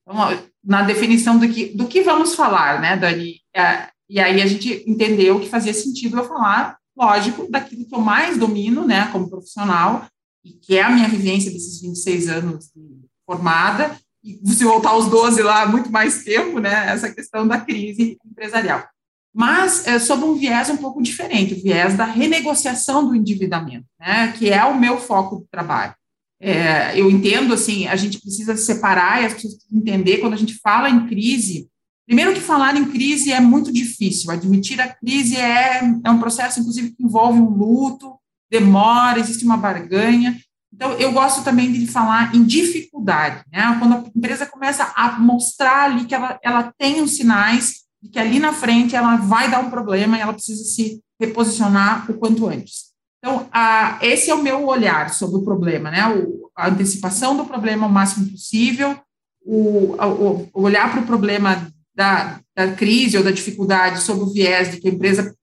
Então, 0.02 0.16
na 0.64 0.84
definição 0.84 1.40
do 1.40 1.50
que, 1.50 1.76
do 1.76 1.88
que 1.88 2.02
vamos 2.02 2.36
falar, 2.36 2.80
né, 2.80 2.96
Dani? 2.96 3.42
É, 3.56 3.90
e 4.10 4.20
aí 4.20 4.42
a 4.42 4.46
gente 4.46 4.84
entendeu 4.88 5.40
que 5.40 5.50
fazia 5.50 5.74
sentido 5.74 6.18
eu 6.18 6.28
falar, 6.28 6.78
lógico, 6.96 7.50
daquilo 7.50 7.86
que 7.86 7.96
eu 7.96 8.00
mais 8.00 8.38
domino, 8.38 8.86
né, 8.86 9.10
como 9.12 9.30
profissional, 9.30 10.06
e 10.46 10.52
que 10.52 10.78
é 10.78 10.84
a 10.84 10.90
minha 10.90 11.08
vivência 11.08 11.52
desses 11.52 11.82
26 11.82 12.30
anos 12.30 12.72
formada, 13.26 13.98
e 14.24 14.40
se 14.48 14.64
voltar 14.64 14.92
aos 14.92 15.08
12 15.08 15.42
lá, 15.42 15.66
muito 15.66 15.92
mais 15.92 16.24
tempo, 16.24 16.60
né, 16.60 16.90
essa 16.90 17.12
questão 17.12 17.48
da 17.48 17.60
crise 17.60 18.18
empresarial. 18.26 18.88
Mas 19.34 19.88
é, 19.88 19.98
sob 19.98 20.24
um 20.24 20.36
viés 20.36 20.70
um 20.70 20.78
pouco 20.78 21.02
diferente, 21.02 21.54
o 21.54 21.62
viés 21.62 21.98
da 21.98 22.06
renegociação 22.06 23.08
do 23.08 23.16
endividamento, 23.16 23.86
né, 24.00 24.32
que 24.38 24.50
é 24.50 24.64
o 24.64 24.80
meu 24.80 25.00
foco 25.00 25.38
do 25.38 25.48
trabalho. 25.50 25.96
É, 26.40 27.00
eu 27.00 27.10
entendo, 27.10 27.54
assim, 27.54 27.88
a 27.88 27.96
gente 27.96 28.20
precisa 28.20 28.56
separar 28.56 29.24
e 29.24 29.26
as 29.26 29.34
pessoas 29.34 29.56
entender, 29.72 30.18
quando 30.18 30.34
a 30.34 30.38
gente 30.38 30.60
fala 30.62 30.90
em 30.90 31.08
crise, 31.08 31.68
primeiro 32.06 32.34
que 32.34 32.42
falar 32.42 32.76
em 32.76 32.86
crise 32.86 33.32
é 33.32 33.40
muito 33.40 33.72
difícil, 33.72 34.30
admitir 34.30 34.80
a 34.80 34.94
crise 34.94 35.38
é, 35.38 35.82
é 36.04 36.12
um 36.12 36.20
processo, 36.20 36.60
inclusive, 36.60 36.92
que 36.92 37.04
envolve 37.04 37.40
um 37.40 37.50
luto, 37.50 38.14
demora, 38.52 39.20
existe 39.20 39.46
uma 39.46 39.58
barganha, 39.58 40.38
então, 40.74 40.94
eu 40.94 41.12
gosto 41.12 41.44
também 41.44 41.72
de 41.72 41.86
falar 41.86 42.36
em 42.36 42.44
dificuldade, 42.44 43.44
né? 43.52 43.76
Quando 43.78 43.94
a 43.94 44.04
empresa 44.16 44.46
começa 44.46 44.92
a 44.96 45.20
mostrar 45.20 45.84
ali 45.84 46.06
que 46.06 46.16
ela, 46.16 46.40
ela 46.42 46.74
tem 46.78 47.00
os 47.02 47.16
sinais 47.16 47.83
de 48.04 48.10
que 48.10 48.20
ali 48.20 48.38
na 48.38 48.52
frente 48.52 48.98
ela 48.98 49.16
vai 49.16 49.50
dar 49.50 49.62
um 49.62 49.70
problema 49.70 50.18
e 50.18 50.20
ela 50.20 50.34
precisa 50.34 50.66
se 50.66 51.02
reposicionar 51.18 52.12
o 52.12 52.16
quanto 52.16 52.46
antes. 52.46 52.92
Então, 53.20 53.48
a, 53.50 53.98
esse 54.02 54.30
é 54.30 54.36
o 54.36 54.44
meu 54.44 54.68
olhar 54.68 55.14
sobre 55.14 55.38
o 55.38 55.44
problema, 55.44 55.90
né? 55.90 56.06
O, 56.14 56.52
a 56.54 56.68
antecipação 56.68 57.38
do 57.38 57.46
problema 57.46 57.88
o 57.88 57.90
máximo 57.90 58.30
possível, 58.30 59.00
o, 59.46 59.96
o, 59.96 60.50
o 60.54 60.62
olhar 60.62 60.92
para 60.92 61.00
o 61.00 61.06
problema 61.06 61.72
da, 61.96 62.42
da 62.54 62.74
crise 62.74 63.18
ou 63.18 63.24
da 63.24 63.32
dificuldade 63.32 64.02
sob 64.02 64.22
o 64.22 64.34
viés 64.34 64.70
de 64.70 64.82
que 64.82 64.90
a 64.90 64.92
empresa. 64.92 65.34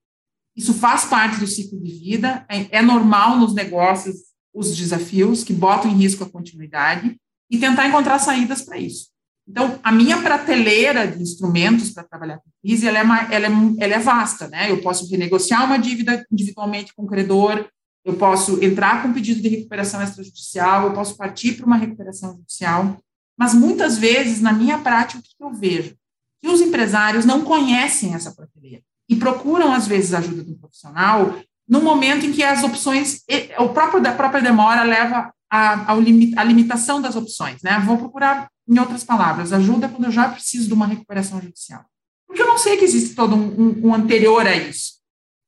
Isso 0.55 0.75
faz 0.75 1.07
parte 1.07 1.41
do 1.41 1.47
ciclo 1.47 1.81
de 1.81 1.93
vida, 1.93 2.45
é, 2.47 2.79
é 2.79 2.83
normal 2.83 3.39
nos 3.39 3.55
negócios 3.55 4.17
os 4.53 4.77
desafios 4.77 5.43
que 5.43 5.55
botam 5.55 5.91
em 5.91 5.95
risco 5.95 6.25
a 6.25 6.29
continuidade 6.29 7.17
e 7.51 7.57
tentar 7.57 7.89
encontrar 7.89 8.19
saídas 8.19 8.61
para 8.61 8.77
isso. 8.77 9.09
Então, 9.51 9.81
a 9.83 9.91
minha 9.91 10.23
prateleira 10.23 11.09
de 11.09 11.21
instrumentos 11.21 11.91
para 11.91 12.05
trabalhar 12.05 12.39
com 12.39 12.51
crise, 12.63 12.87
ela 12.87 12.99
é, 12.99 13.35
ela, 13.35 13.47
é, 13.49 13.51
ela 13.81 13.95
é 13.95 13.99
vasta, 13.99 14.47
né? 14.47 14.71
Eu 14.71 14.81
posso 14.81 15.11
renegociar 15.11 15.65
uma 15.65 15.77
dívida 15.77 16.25
individualmente 16.31 16.95
com 16.95 17.03
o 17.03 17.07
credor, 17.07 17.67
eu 18.05 18.15
posso 18.15 18.63
entrar 18.65 19.03
com 19.03 19.13
pedido 19.13 19.43
de 19.43 19.49
recuperação 19.49 20.01
extrajudicial, 20.01 20.85
eu 20.85 20.93
posso 20.93 21.17
partir 21.17 21.55
para 21.55 21.67
uma 21.67 21.77
recuperação 21.77 22.37
judicial, 22.37 22.97
mas 23.37 23.53
muitas 23.53 23.99
vezes, 23.99 24.41
na 24.41 24.53
minha 24.53 24.79
prática, 24.79 25.19
o 25.19 25.23
que 25.23 25.35
eu 25.41 25.53
vejo? 25.53 25.97
Que 26.41 26.49
os 26.49 26.61
empresários 26.61 27.25
não 27.25 27.43
conhecem 27.43 28.15
essa 28.15 28.31
prateleira 28.31 28.83
e 29.09 29.17
procuram, 29.17 29.73
às 29.73 29.89
vezes, 29.89 30.15
a 30.15 30.19
ajuda 30.19 30.45
do 30.45 30.55
profissional 30.55 31.35
no 31.69 31.83
momento 31.83 32.25
em 32.25 32.33
que 32.33 32.45
as 32.45 32.63
opções, 32.63 33.23
o 33.59 33.69
próprio 33.71 34.01
da 34.01 34.13
própria 34.13 34.41
demora 34.41 34.85
leva 34.85 35.33
à 35.51 36.45
limitação 36.45 37.01
das 37.01 37.17
opções, 37.17 37.63
né? 37.63 37.83
Vou 37.85 37.99
procurar 37.99 38.49
em 38.71 38.79
outras 38.79 39.03
palavras, 39.03 39.53
ajuda 39.53 39.89
quando 39.89 40.05
eu 40.05 40.13
já 40.13 40.29
preciso 40.29 40.69
de 40.69 40.75
uma 40.75 40.87
recuperação 40.87 41.43
judicial. 41.43 41.85
Porque 42.27 42.41
eu 42.41 42.47
não 42.47 42.57
sei 42.57 42.77
que 42.77 42.85
existe 42.85 43.17
todo 43.17 43.35
um, 43.35 43.61
um, 43.61 43.89
um 43.89 43.95
anterior 43.95 44.47
a 44.47 44.55
isso. 44.55 45.01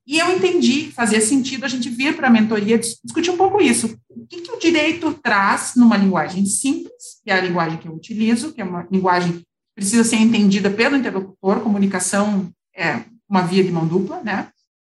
E 0.04 0.18
eu 0.18 0.34
entendi 0.34 0.86
que 0.86 0.92
fazia 0.92 1.20
sentido 1.20 1.64
a 1.64 1.68
gente 1.68 1.88
vir 1.88 2.16
para 2.16 2.26
a 2.26 2.30
mentoria 2.30 2.76
discutir 2.76 3.30
um 3.30 3.36
pouco 3.36 3.60
isso. 3.60 3.96
O 4.10 4.26
que, 4.26 4.40
que, 4.40 4.50
o 4.50 4.58
direito 4.58 5.14
traz 5.14 5.74
numa 5.76 5.96
linguagem 5.96 6.44
simples, 6.44 7.20
que 7.22 7.30
é 7.30 7.34
a 7.34 7.40
linguagem 7.40 7.78
que 7.78 7.86
eu 7.86 7.94
utilizo, 7.94 8.52
que 8.52 8.60
é 8.60 8.64
uma 8.64 8.88
linguagem 8.90 9.34
que 9.34 9.46
precisa 9.76 10.02
ser 10.02 10.16
entendida 10.16 10.68
pelo 10.68 10.96
interlocutor, 10.96 11.60
comunicação 11.60 12.52
é 12.76 13.04
uma 13.30 13.42
via 13.42 13.62
de 13.62 13.70
mão 13.70 13.86
dupla, 13.86 14.20
né? 14.24 14.48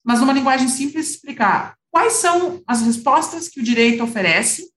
Mas 0.05 0.19
numa 0.19 0.33
linguagem 0.33 0.67
simples, 0.67 1.09
explicar 1.09 1.75
quais 1.91 2.13
são 2.13 2.61
as 2.67 2.81
respostas 2.81 3.47
que 3.47 3.59
o 3.59 3.63
direito 3.63 4.03
oferece 4.03 4.69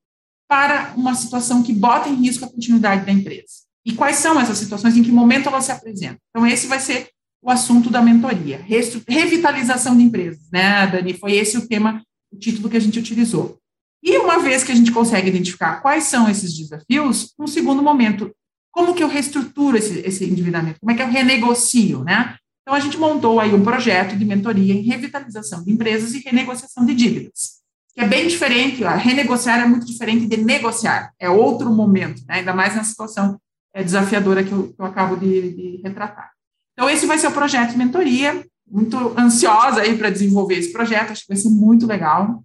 para 0.53 0.93
uma 0.99 1.15
situação 1.15 1.63
que 1.63 1.73
bota 1.73 2.11
em 2.11 2.15
risco 2.17 2.45
a 2.45 2.49
continuidade 2.51 3.07
da 3.07 3.13
empresa. 3.13 3.63
E 3.87 3.95
quais 3.95 4.17
são 4.17 4.39
essas 4.39 4.59
situações, 4.59 4.95
em 4.95 5.03
que 5.03 5.11
momento 5.11 5.49
elas 5.49 5.65
se 5.65 5.73
apresentam. 5.73 6.19
Então, 6.29 6.47
esse 6.47 6.67
vai 6.67 6.79
ser 6.79 7.09
o 7.43 7.51
assunto 7.51 7.89
da 7.89 8.03
mentoria, 8.03 8.63
revitalização 9.09 9.97
de 9.97 10.03
empresas, 10.03 10.43
né, 10.53 10.87
Dani? 10.89 11.15
Foi 11.15 11.33
esse 11.33 11.57
o 11.57 11.67
tema, 11.67 12.03
o 12.31 12.37
título 12.37 12.69
que 12.69 12.77
a 12.77 12.81
gente 12.81 12.99
utilizou. 12.99 13.57
E 14.05 14.19
uma 14.19 14.41
vez 14.41 14.63
que 14.63 14.73
a 14.73 14.75
gente 14.75 14.93
consegue 14.93 15.31
identificar 15.31 15.81
quais 15.81 16.05
são 16.05 16.29
esses 16.29 16.55
desafios, 16.55 17.33
um 17.41 17.47
segundo 17.47 17.83
momento, 17.83 18.31
como 18.71 18.93
que 18.93 19.03
eu 19.03 19.09
reestruturo 19.09 19.79
esse, 19.79 20.01
esse 20.01 20.23
endividamento? 20.27 20.79
Como 20.81 20.93
é 20.93 20.95
que 20.95 21.01
eu 21.01 21.09
renegocio, 21.09 22.05
né? 22.05 22.37
Então, 22.61 22.77
a 22.77 22.81
gente 22.81 22.99
montou 22.99 23.41
aí 23.41 23.55
um 23.55 23.65
projeto 23.65 24.19
de 24.19 24.25
mentoria 24.27 24.75
em 24.75 24.83
revitalização 24.83 25.65
de 25.65 25.73
empresas 25.73 26.13
e 26.13 26.19
renegociação 26.19 26.85
de 26.85 26.93
dívidas 26.93 27.62
que 27.95 28.01
é 28.01 28.07
bem 28.07 28.27
diferente, 28.27 28.83
renegociar 28.83 29.61
é 29.61 29.67
muito 29.67 29.87
diferente 29.87 30.27
de 30.27 30.37
negociar, 30.39 31.13
é 31.19 31.29
outro 31.29 31.71
momento, 31.71 32.23
né? 32.27 32.37
ainda 32.37 32.55
mais 32.55 32.75
na 32.75 32.85
situação 32.85 33.39
é, 33.75 33.83
desafiadora 33.83 34.43
que 34.43 34.53
eu, 34.53 34.73
que 34.73 34.81
eu 34.81 34.85
acabo 34.85 35.17
de, 35.17 35.55
de, 35.55 35.83
retratar. 35.83 36.31
Então, 36.73 36.89
esse 36.89 37.07
vai 37.07 37.19
ser 37.19 37.27
o 37.27 37.33
projeto 37.33 37.73
de 37.73 37.79
mentoria, 37.79 38.45
muito 38.67 38.97
ansiosa 39.19 39.83
aí 39.83 39.97
para 39.97 40.11
desenvolver 40.11 40.55
esse 40.55 40.73
projeto, 40.73 41.13
acho 41.13 41.23
que 41.23 41.29
vai 41.29 41.37
ser 41.37 41.51
muito 41.51 41.87
legal. 41.87 42.43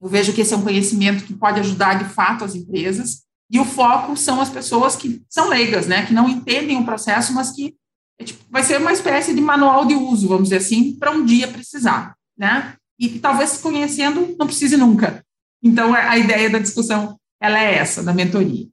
Eu 0.00 0.08
vejo 0.08 0.32
que 0.32 0.42
esse 0.42 0.54
é 0.54 0.56
um 0.56 0.62
conhecimento 0.62 1.24
que 1.24 1.34
pode 1.34 1.58
ajudar 1.58 1.94
de 1.94 2.04
fato 2.04 2.44
as 2.44 2.54
empresas, 2.54 3.24
e 3.50 3.58
o 3.58 3.64
foco 3.64 4.16
são 4.16 4.40
as 4.40 4.50
pessoas 4.50 4.94
que 4.94 5.22
são 5.28 5.48
leigas, 5.48 5.86
né, 5.86 6.06
que 6.06 6.12
não 6.12 6.28
entendem 6.28 6.76
o 6.76 6.84
processo, 6.84 7.32
mas 7.32 7.50
que 7.50 7.74
é, 8.20 8.24
tipo, 8.24 8.44
vai 8.50 8.62
ser 8.62 8.80
uma 8.80 8.92
espécie 8.92 9.34
de 9.34 9.40
manual 9.40 9.86
de 9.86 9.94
uso, 9.94 10.28
vamos 10.28 10.44
dizer 10.44 10.56
assim, 10.56 10.96
para 10.96 11.12
um 11.12 11.24
dia 11.24 11.46
precisar, 11.46 12.16
né? 12.36 12.74
E 12.98 13.18
talvez 13.18 13.58
conhecendo 13.58 14.34
não 14.38 14.46
precise 14.46 14.76
nunca. 14.76 15.24
Então, 15.62 15.94
a 15.94 16.16
ideia 16.16 16.50
da 16.50 16.58
discussão 16.58 17.18
ela 17.40 17.62
é 17.62 17.76
essa, 17.76 18.02
da 18.02 18.12
mentoria. 18.12 18.66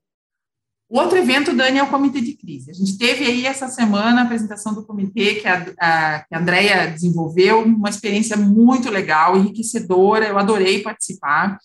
O 0.87 0.99
outro 0.99 1.17
evento, 1.17 1.55
Dani, 1.55 1.79
é 1.79 1.83
o 1.83 1.89
Comitê 1.89 2.21
de 2.21 2.33
Crise. 2.33 2.69
A 2.69 2.73
gente 2.73 2.97
teve 2.97 3.25
aí 3.25 3.45
essa 3.45 3.67
semana 3.67 4.21
a 4.21 4.23
apresentação 4.23 4.73
do 4.73 4.85
comitê 4.85 5.35
que 5.35 5.47
a, 5.47 5.65
a, 5.79 6.19
que 6.19 6.35
a 6.35 6.39
Andrea 6.39 6.87
desenvolveu, 6.91 7.63
uma 7.63 7.89
experiência 7.89 8.37
muito 8.37 8.89
legal, 8.91 9.35
enriquecedora, 9.35 10.27
eu 10.27 10.37
adorei 10.37 10.83
participar. 10.83 11.57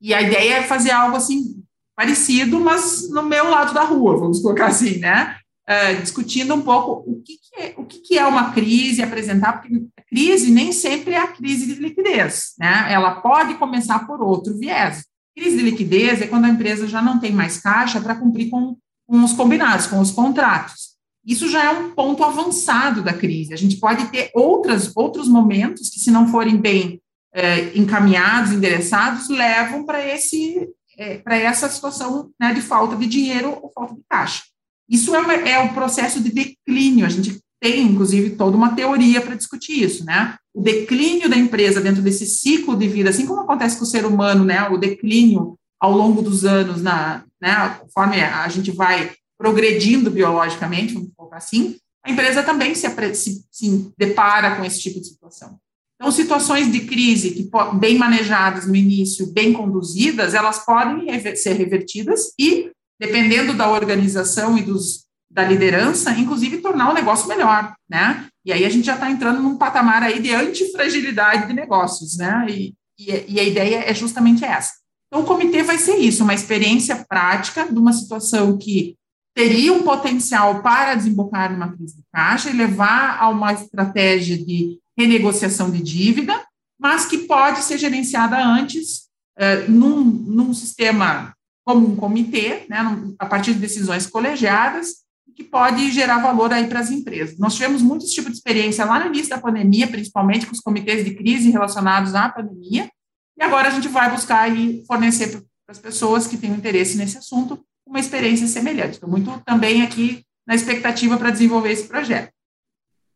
E 0.00 0.12
a 0.12 0.20
ideia 0.20 0.58
é 0.58 0.62
fazer 0.62 0.90
algo 0.90 1.16
assim 1.16 1.62
parecido, 1.96 2.60
mas 2.60 3.10
no 3.10 3.22
meu 3.22 3.50
lado 3.50 3.74
da 3.74 3.82
rua, 3.82 4.18
vamos 4.18 4.40
colocar 4.40 4.66
assim, 4.66 4.98
né? 4.98 5.36
Uh, 5.68 6.00
discutindo 6.00 6.54
um 6.54 6.62
pouco 6.62 7.04
o 7.06 7.22
que, 7.22 7.34
que 7.34 7.62
é, 7.62 7.74
o 7.76 7.84
que, 7.84 7.98
que 7.98 8.18
é 8.18 8.26
uma 8.26 8.52
crise, 8.52 9.02
apresentar, 9.02 9.60
porque 9.60 9.84
crise 10.08 10.50
nem 10.50 10.72
sempre 10.72 11.12
é 11.12 11.18
a 11.18 11.26
crise 11.26 11.66
de 11.66 11.74
liquidez, 11.74 12.54
né? 12.58 12.86
Ela 12.90 13.20
pode 13.20 13.54
começar 13.56 14.06
por 14.06 14.22
outro 14.22 14.58
viés. 14.58 15.04
Crise 15.36 15.58
de 15.58 15.62
liquidez 15.62 16.22
é 16.22 16.26
quando 16.26 16.46
a 16.46 16.48
empresa 16.48 16.88
já 16.88 17.02
não 17.02 17.20
tem 17.20 17.32
mais 17.32 17.60
caixa 17.60 18.00
para 18.00 18.14
cumprir 18.14 18.48
com, 18.48 18.78
com 19.06 19.22
os 19.22 19.34
combinados, 19.34 19.86
com 19.86 20.00
os 20.00 20.10
contratos. 20.10 20.96
Isso 21.22 21.46
já 21.50 21.62
é 21.64 21.70
um 21.70 21.90
ponto 21.90 22.24
avançado 22.24 23.02
da 23.02 23.12
crise. 23.12 23.52
A 23.52 23.58
gente 23.58 23.76
pode 23.76 24.06
ter 24.06 24.30
outras, 24.34 24.90
outros 24.96 25.28
momentos 25.28 25.90
que, 25.90 26.00
se 26.00 26.10
não 26.10 26.28
forem 26.28 26.56
bem 26.56 26.98
é, 27.34 27.76
encaminhados, 27.78 28.52
endereçados, 28.52 29.28
levam 29.28 29.84
para 29.84 30.02
esse 30.02 30.66
é, 30.98 31.18
para 31.18 31.36
essa 31.36 31.68
situação 31.68 32.30
né, 32.40 32.52
de 32.52 32.60
falta 32.60 32.96
de 32.96 33.06
dinheiro 33.06 33.56
ou 33.62 33.70
falta 33.70 33.94
de 33.94 34.02
caixa. 34.08 34.42
Isso 34.88 35.14
é, 35.14 35.50
é 35.50 35.58
o 35.58 35.74
processo 35.74 36.20
de 36.20 36.30
declínio. 36.30 37.04
A 37.04 37.08
gente 37.08 37.38
tem, 37.60 37.82
inclusive, 37.82 38.30
toda 38.30 38.56
uma 38.56 38.74
teoria 38.74 39.20
para 39.20 39.34
discutir 39.34 39.82
isso, 39.82 40.04
né? 40.04 40.36
O 40.54 40.62
declínio 40.62 41.28
da 41.28 41.36
empresa 41.36 41.80
dentro 41.80 42.02
desse 42.02 42.26
ciclo 42.26 42.76
de 42.76 42.88
vida, 42.88 43.10
assim 43.10 43.26
como 43.26 43.40
acontece 43.40 43.76
com 43.76 43.84
o 43.84 43.86
ser 43.86 44.06
humano, 44.06 44.44
né? 44.44 44.68
O 44.68 44.78
declínio 44.78 45.56
ao 45.80 45.92
longo 45.92 46.22
dos 46.22 46.44
anos, 46.44 46.82
na, 46.82 47.24
né? 47.40 47.78
Conforme 47.80 48.20
a 48.20 48.48
gente 48.48 48.70
vai 48.70 49.12
progredindo 49.36 50.10
biologicamente, 50.10 50.94
vamos 50.94 51.10
colocar 51.16 51.36
assim, 51.36 51.76
a 52.04 52.10
empresa 52.10 52.42
também 52.42 52.74
se, 52.74 52.88
se, 53.14 53.44
se 53.50 53.92
depara 53.96 54.56
com 54.56 54.64
esse 54.64 54.80
tipo 54.80 55.00
de 55.00 55.06
situação. 55.06 55.58
Então, 56.00 56.12
situações 56.12 56.70
de 56.70 56.80
crise 56.80 57.32
que 57.32 57.50
bem 57.76 57.98
manejadas 57.98 58.66
no 58.66 58.76
início, 58.76 59.32
bem 59.32 59.52
conduzidas, 59.52 60.32
elas 60.32 60.64
podem 60.64 61.08
ser 61.36 61.54
revertidas 61.54 62.32
e, 62.38 62.70
dependendo 62.98 63.54
da 63.54 63.70
organização 63.70 64.58
e 64.58 64.62
dos, 64.62 65.04
da 65.30 65.44
liderança, 65.44 66.10
inclusive 66.12 66.58
tornar 66.58 66.90
o 66.90 66.94
negócio 66.94 67.28
melhor, 67.28 67.74
né? 67.88 68.26
E 68.44 68.52
aí 68.52 68.64
a 68.64 68.68
gente 68.68 68.86
já 68.86 68.94
está 68.94 69.10
entrando 69.10 69.42
num 69.42 69.56
patamar 69.56 70.02
aí 70.02 70.20
de 70.20 70.34
antifragilidade 70.34 71.46
de 71.46 71.52
negócios, 71.52 72.16
né? 72.16 72.46
E, 72.48 72.74
e, 72.98 73.24
e 73.28 73.40
a 73.40 73.44
ideia 73.44 73.84
é 73.86 73.94
justamente 73.94 74.44
essa. 74.44 74.72
Então, 75.06 75.22
o 75.22 75.26
comitê 75.26 75.62
vai 75.62 75.78
ser 75.78 75.96
isso, 75.96 76.22
uma 76.22 76.34
experiência 76.34 77.04
prática 77.08 77.66
de 77.66 77.78
uma 77.78 77.92
situação 77.92 78.58
que 78.58 78.94
teria 79.34 79.72
um 79.72 79.82
potencial 79.82 80.62
para 80.62 80.94
desembocar 80.94 81.52
numa 81.52 81.72
crise 81.72 81.96
de 81.96 82.02
caixa 82.12 82.50
e 82.50 82.56
levar 82.56 83.18
a 83.20 83.28
uma 83.28 83.52
estratégia 83.52 84.36
de 84.36 84.78
renegociação 84.98 85.70
de 85.70 85.80
dívida, 85.80 86.44
mas 86.78 87.06
que 87.06 87.18
pode 87.18 87.62
ser 87.62 87.78
gerenciada 87.78 88.36
antes 88.36 89.08
uh, 89.38 89.70
num, 89.70 90.02
num 90.02 90.52
sistema 90.52 91.32
como 91.68 91.86
um 91.86 91.96
comitê, 91.96 92.64
né, 92.66 92.78
a 93.18 93.26
partir 93.26 93.52
de 93.52 93.60
decisões 93.60 94.06
colegiadas, 94.06 95.04
que 95.36 95.44
pode 95.44 95.92
gerar 95.92 96.18
valor 96.18 96.50
aí 96.50 96.66
para 96.66 96.80
as 96.80 96.90
empresas. 96.90 97.38
Nós 97.38 97.56
tivemos 97.56 97.82
muitos 97.82 98.08
tipos 98.10 98.32
de 98.32 98.38
experiência 98.38 98.86
lá 98.86 98.98
no 98.98 99.08
início 99.08 99.28
da 99.28 99.38
pandemia, 99.38 99.86
principalmente 99.86 100.46
com 100.46 100.52
os 100.52 100.60
comitês 100.60 101.04
de 101.04 101.14
crise 101.14 101.50
relacionados 101.50 102.14
à 102.14 102.26
pandemia, 102.26 102.90
e 103.38 103.42
agora 103.44 103.68
a 103.68 103.70
gente 103.70 103.86
vai 103.86 104.10
buscar 104.10 104.44
aí 104.44 104.82
fornecer 104.86 105.28
para 105.30 105.42
as 105.68 105.78
pessoas 105.78 106.26
que 106.26 106.38
têm 106.38 106.52
interesse 106.52 106.96
nesse 106.96 107.18
assunto 107.18 107.62
uma 107.86 108.00
experiência 108.00 108.46
semelhante. 108.46 108.94
Estou 108.94 109.10
muito 109.10 109.38
também 109.44 109.82
aqui 109.82 110.24
na 110.46 110.54
expectativa 110.54 111.18
para 111.18 111.30
desenvolver 111.30 111.72
esse 111.72 111.86
projeto. 111.86 112.32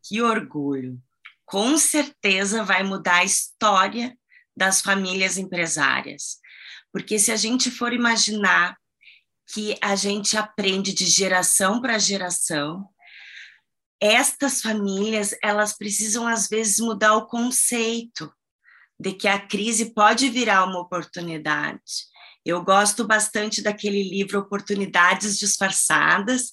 Que 0.06 0.20
orgulho! 0.20 0.98
Com 1.46 1.78
certeza 1.78 2.62
vai 2.62 2.82
mudar 2.82 3.20
a 3.20 3.24
história 3.24 4.14
das 4.54 4.82
famílias 4.82 5.38
empresárias. 5.38 6.41
Porque 6.92 7.18
se 7.18 7.32
a 7.32 7.36
gente 7.36 7.70
for 7.70 7.92
imaginar 7.92 8.76
que 9.52 9.76
a 9.80 9.96
gente 9.96 10.36
aprende 10.36 10.92
de 10.92 11.06
geração 11.06 11.80
para 11.80 11.98
geração, 11.98 12.88
estas 14.00 14.60
famílias, 14.60 15.34
elas 15.42 15.76
precisam 15.76 16.26
às 16.26 16.48
vezes 16.48 16.78
mudar 16.78 17.14
o 17.14 17.26
conceito 17.26 18.32
de 18.98 19.12
que 19.12 19.28
a 19.28 19.38
crise 19.38 19.94
pode 19.94 20.28
virar 20.28 20.64
uma 20.64 20.80
oportunidade. 20.80 21.80
Eu 22.44 22.62
gosto 22.64 23.06
bastante 23.06 23.62
daquele 23.62 24.02
livro 24.02 24.40
Oportunidades 24.40 25.38
Disfarçadas, 25.38 26.52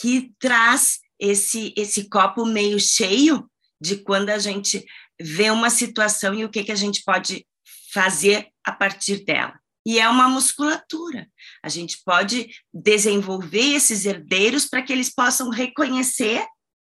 que 0.00 0.32
traz 0.38 0.98
esse 1.18 1.74
esse 1.76 2.08
copo 2.08 2.46
meio 2.46 2.78
cheio 2.78 3.48
de 3.80 3.96
quando 3.96 4.30
a 4.30 4.38
gente 4.38 4.84
vê 5.20 5.50
uma 5.50 5.70
situação 5.70 6.34
e 6.34 6.44
o 6.44 6.48
que 6.48 6.64
que 6.64 6.72
a 6.72 6.76
gente 6.76 7.02
pode 7.04 7.46
fazer 7.92 8.48
a 8.64 8.72
partir 8.72 9.24
dela. 9.24 9.58
E 9.86 9.98
é 9.98 10.08
uma 10.08 10.28
musculatura. 10.28 11.26
A 11.62 11.68
gente 11.68 11.98
pode 12.04 12.48
desenvolver 12.72 13.74
esses 13.74 14.04
herdeiros 14.04 14.66
para 14.66 14.82
que 14.82 14.92
eles 14.92 15.12
possam 15.12 15.50
reconhecer 15.50 16.46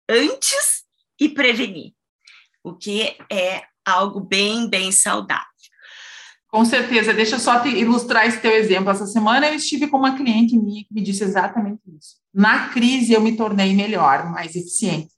antes 0.08 0.84
e 1.20 1.28
prevenir, 1.28 1.92
o 2.64 2.74
que 2.74 3.16
é 3.30 3.62
algo 3.84 4.20
bem, 4.20 4.68
bem 4.68 4.90
saudável. 4.90 5.46
Com 6.48 6.64
certeza. 6.64 7.14
Deixa 7.14 7.36
eu 7.36 7.40
só 7.40 7.64
ilustrar 7.64 8.26
esse 8.26 8.40
teu 8.40 8.50
exemplo. 8.50 8.90
Essa 8.90 9.06
semana 9.06 9.48
eu 9.48 9.54
estive 9.54 9.86
com 9.86 9.98
uma 9.98 10.16
cliente 10.16 10.58
minha 10.58 10.82
que 10.84 10.92
me 10.92 11.00
disse 11.00 11.22
exatamente 11.22 11.80
isso. 11.96 12.16
Na 12.34 12.68
crise 12.70 13.12
eu 13.12 13.20
me 13.20 13.36
tornei 13.36 13.74
melhor, 13.74 14.30
mais 14.30 14.56
eficiente. 14.56 15.10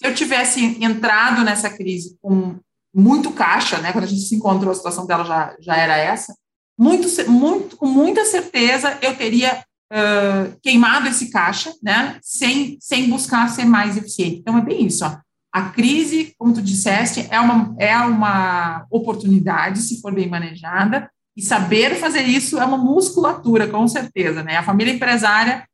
Se 0.00 0.08
eu 0.08 0.14
tivesse 0.14 0.82
entrado 0.82 1.44
nessa 1.44 1.68
crise 1.68 2.16
com 2.22 2.58
muito 2.94 3.32
caixa, 3.32 3.78
né, 3.78 3.92
quando 3.92 4.04
a 4.04 4.08
gente 4.08 4.22
se 4.22 4.34
encontrou, 4.34 4.72
a 4.72 4.74
situação 4.74 5.06
dela 5.06 5.24
já, 5.24 5.56
já 5.60 5.76
era 5.76 5.96
essa, 5.96 6.34
muito, 6.78 7.08
muito, 7.30 7.76
com 7.76 7.86
muita 7.86 8.24
certeza 8.24 8.96
eu 9.02 9.16
teria 9.16 9.64
uh, 9.92 10.56
queimado 10.62 11.08
esse 11.08 11.30
caixa, 11.30 11.72
né, 11.82 12.18
sem, 12.22 12.78
sem 12.80 13.10
buscar 13.10 13.48
ser 13.48 13.64
mais 13.64 13.96
eficiente. 13.96 14.36
Então, 14.36 14.56
é 14.56 14.60
bem 14.60 14.86
isso, 14.86 15.04
ó. 15.04 15.18
A 15.52 15.70
crise, 15.70 16.34
como 16.38 16.52
tu 16.52 16.62
disseste, 16.62 17.26
é 17.30 17.40
uma, 17.40 17.74
é 17.78 17.96
uma 17.96 18.86
oportunidade, 18.90 19.80
se 19.80 20.00
for 20.00 20.14
bem 20.14 20.28
manejada, 20.28 21.10
e 21.36 21.42
saber 21.42 21.96
fazer 21.96 22.22
isso 22.22 22.58
é 22.58 22.64
uma 22.64 22.76
musculatura, 22.76 23.66
com 23.66 23.86
certeza, 23.88 24.42
né? 24.42 24.56
A 24.56 24.62
família 24.62 24.92
empresária 24.92 25.66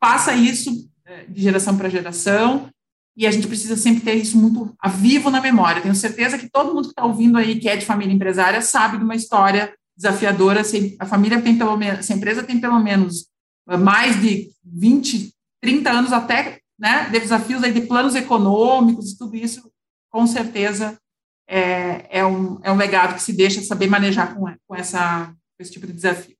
passa 0.00 0.32
isso 0.32 0.88
eh, 1.04 1.26
de 1.28 1.42
geração 1.42 1.76
para 1.76 1.88
geração, 1.88 2.70
e 3.16 3.26
a 3.26 3.30
gente 3.30 3.46
precisa 3.46 3.76
sempre 3.76 4.02
ter 4.02 4.14
isso 4.14 4.38
muito 4.38 4.74
vivo 4.94 5.30
na 5.30 5.40
memória. 5.40 5.82
Tenho 5.82 5.94
certeza 5.94 6.38
que 6.38 6.48
todo 6.48 6.74
mundo 6.74 6.84
que 6.84 6.92
está 6.92 7.04
ouvindo 7.04 7.36
aí, 7.36 7.58
que 7.60 7.68
é 7.68 7.76
de 7.76 7.84
família 7.84 8.14
empresária, 8.14 8.62
sabe 8.62 8.96
de 8.96 9.04
uma 9.04 9.14
história 9.14 9.74
desafiadora. 9.96 10.64
Se 10.64 10.96
a 10.98 11.04
família 11.04 11.40
tem 11.40 11.56
pelo 11.56 11.76
menos, 11.76 12.06
se 12.06 12.12
a 12.12 12.16
empresa 12.16 12.42
tem 12.42 12.60
pelo 12.60 12.78
menos 12.80 13.26
eh, 13.68 13.76
mais 13.76 14.20
de 14.20 14.50
20, 14.64 15.32
30 15.60 15.90
anos 15.90 16.12
até, 16.12 16.60
né, 16.78 17.08
desafios 17.10 17.62
aí 17.62 17.72
de 17.72 17.82
planos 17.82 18.14
econômicos 18.14 19.12
e 19.12 19.18
tudo 19.18 19.36
isso, 19.36 19.70
com 20.10 20.26
certeza 20.26 20.98
é, 21.46 22.18
é, 22.18 22.26
um, 22.26 22.58
é 22.62 22.72
um 22.72 22.76
legado 22.76 23.14
que 23.14 23.22
se 23.22 23.32
deixa 23.32 23.60
saber 23.62 23.88
manejar 23.88 24.34
com, 24.34 24.46
com, 24.66 24.74
essa, 24.74 25.26
com 25.26 25.62
esse 25.62 25.70
tipo 25.70 25.86
de 25.86 25.92
desafio. 25.92 26.36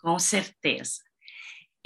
Com 0.00 0.18
certeza. 0.18 1.07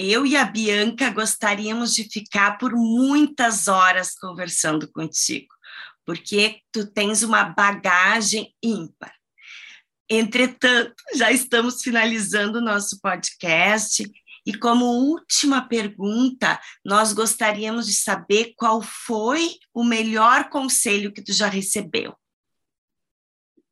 Eu 0.05 0.27
e 0.27 0.37
a 0.37 0.45
Bianca 0.45 1.11
gostaríamos 1.11 1.95
de 1.95 2.03
ficar 2.03 2.59
por 2.59 2.73
muitas 2.73 3.69
horas 3.69 4.17
conversando 4.17 4.91
contigo, 4.91 5.55
porque 6.05 6.59
tu 6.73 6.85
tens 6.91 7.23
uma 7.23 7.45
bagagem 7.45 8.53
ímpar. 8.61 9.15
Entretanto, 10.11 10.93
já 11.15 11.31
estamos 11.31 11.83
finalizando 11.83 12.59
o 12.59 12.63
nosso 12.63 13.01
podcast 13.01 14.03
e 14.45 14.53
como 14.53 14.87
última 14.87 15.69
pergunta, 15.69 16.61
nós 16.85 17.13
gostaríamos 17.13 17.87
de 17.87 17.95
saber 17.95 18.55
qual 18.57 18.83
foi 18.83 19.53
o 19.73 19.85
melhor 19.85 20.49
conselho 20.51 21.13
que 21.13 21.23
tu 21.23 21.33
já 21.33 21.47
recebeu. 21.47 22.13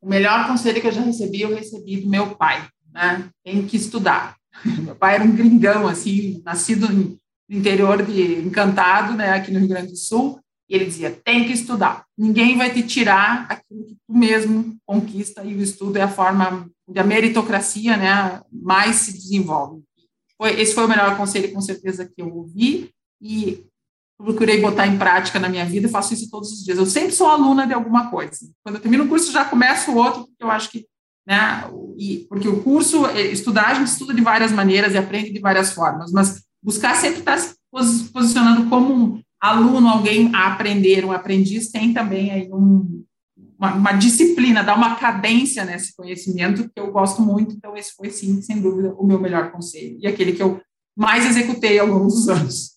O 0.00 0.08
melhor 0.08 0.46
conselho 0.46 0.80
que 0.80 0.86
eu 0.86 0.92
já 0.92 1.02
recebi, 1.02 1.40
eu 1.40 1.52
recebi 1.52 2.00
do 2.00 2.08
meu 2.08 2.36
pai, 2.36 2.70
né? 2.92 3.28
Tem 3.42 3.66
que 3.66 3.76
estudar. 3.76 4.39
Meu 4.82 4.94
pai 4.94 5.16
era 5.16 5.24
um 5.24 5.34
gringão, 5.34 5.86
assim, 5.86 6.42
nascido 6.44 6.88
no 6.88 7.18
interior 7.48 8.02
de 8.02 8.40
Encantado, 8.40 9.14
né, 9.14 9.32
aqui 9.32 9.50
no 9.50 9.58
Rio 9.58 9.68
Grande 9.68 9.92
do 9.92 9.96
Sul, 9.96 10.40
e 10.68 10.74
ele 10.74 10.84
dizia, 10.84 11.10
tem 11.24 11.44
que 11.44 11.52
estudar. 11.52 12.04
Ninguém 12.16 12.56
vai 12.56 12.72
te 12.72 12.82
tirar 12.82 13.46
aquilo 13.48 13.84
que 13.84 13.96
tu 14.06 14.16
mesmo 14.16 14.76
conquista, 14.86 15.44
e 15.44 15.54
o 15.54 15.62
estudo 15.62 15.96
é 15.96 16.02
a 16.02 16.08
forma 16.08 16.68
da 16.88 17.02
meritocracia, 17.02 17.96
né, 17.96 18.40
mais 18.52 18.96
se 18.96 19.12
desenvolve. 19.12 19.82
Foi, 20.36 20.60
esse 20.60 20.74
foi 20.74 20.84
o 20.84 20.88
melhor 20.88 21.16
conselho, 21.16 21.52
com 21.52 21.60
certeza, 21.60 22.04
que 22.04 22.22
eu 22.22 22.34
ouvi, 22.34 22.90
e 23.20 23.66
procurei 24.16 24.60
botar 24.60 24.86
em 24.86 24.98
prática 24.98 25.38
na 25.38 25.48
minha 25.48 25.64
vida, 25.64 25.88
faço 25.88 26.14
isso 26.14 26.30
todos 26.30 26.52
os 26.52 26.64
dias. 26.64 26.78
Eu 26.78 26.86
sempre 26.86 27.12
sou 27.12 27.26
aluna 27.26 27.66
de 27.66 27.72
alguma 27.72 28.10
coisa. 28.10 28.36
Quando 28.62 28.76
eu 28.76 28.80
termino 28.80 29.04
o 29.04 29.08
curso, 29.08 29.32
já 29.32 29.44
começo 29.44 29.90
o 29.90 29.96
outro, 29.96 30.26
porque 30.26 30.44
eu 30.44 30.50
acho 30.50 30.70
que 30.70 30.86
né? 31.30 31.70
E, 31.96 32.26
porque 32.28 32.48
o 32.48 32.60
curso, 32.60 33.06
é, 33.06 33.22
estudar, 33.28 33.68
a 33.68 33.74
gente 33.74 33.86
estuda 33.86 34.12
de 34.12 34.20
várias 34.20 34.50
maneiras 34.50 34.94
e 34.94 34.98
aprende 34.98 35.32
de 35.32 35.38
várias 35.38 35.72
formas, 35.72 36.10
mas 36.10 36.42
buscar 36.60 36.96
sempre 36.96 37.20
estar 37.20 37.38
se 37.38 37.54
posicionando 38.12 38.68
como 38.68 38.92
um 38.92 39.22
aluno, 39.40 39.86
alguém 39.86 40.34
a 40.34 40.52
aprender, 40.52 41.04
um 41.04 41.12
aprendiz, 41.12 41.70
tem 41.70 41.94
também 41.94 42.32
aí 42.32 42.50
um, 42.52 43.04
uma, 43.56 43.74
uma, 43.74 43.92
disciplina, 43.92 44.64
dar 44.64 44.76
uma 44.76 44.96
cadência 44.96 45.64
nesse 45.64 45.94
conhecimento 45.94 46.68
que 46.68 46.80
eu 46.80 46.90
gosto 46.90 47.22
muito, 47.22 47.54
então 47.54 47.76
esse 47.76 47.92
foi, 47.94 48.10
sim, 48.10 48.42
sem 48.42 48.60
dúvida, 48.60 48.92
o 48.98 49.06
meu 49.06 49.20
melhor 49.20 49.52
conselho, 49.52 49.98
e 50.00 50.08
aquele 50.08 50.32
que 50.32 50.42
eu 50.42 50.60
mais 50.96 51.24
executei 51.24 51.78
ao 51.78 51.86
longo 51.86 52.06
dos 52.06 52.28
anos. 52.28 52.72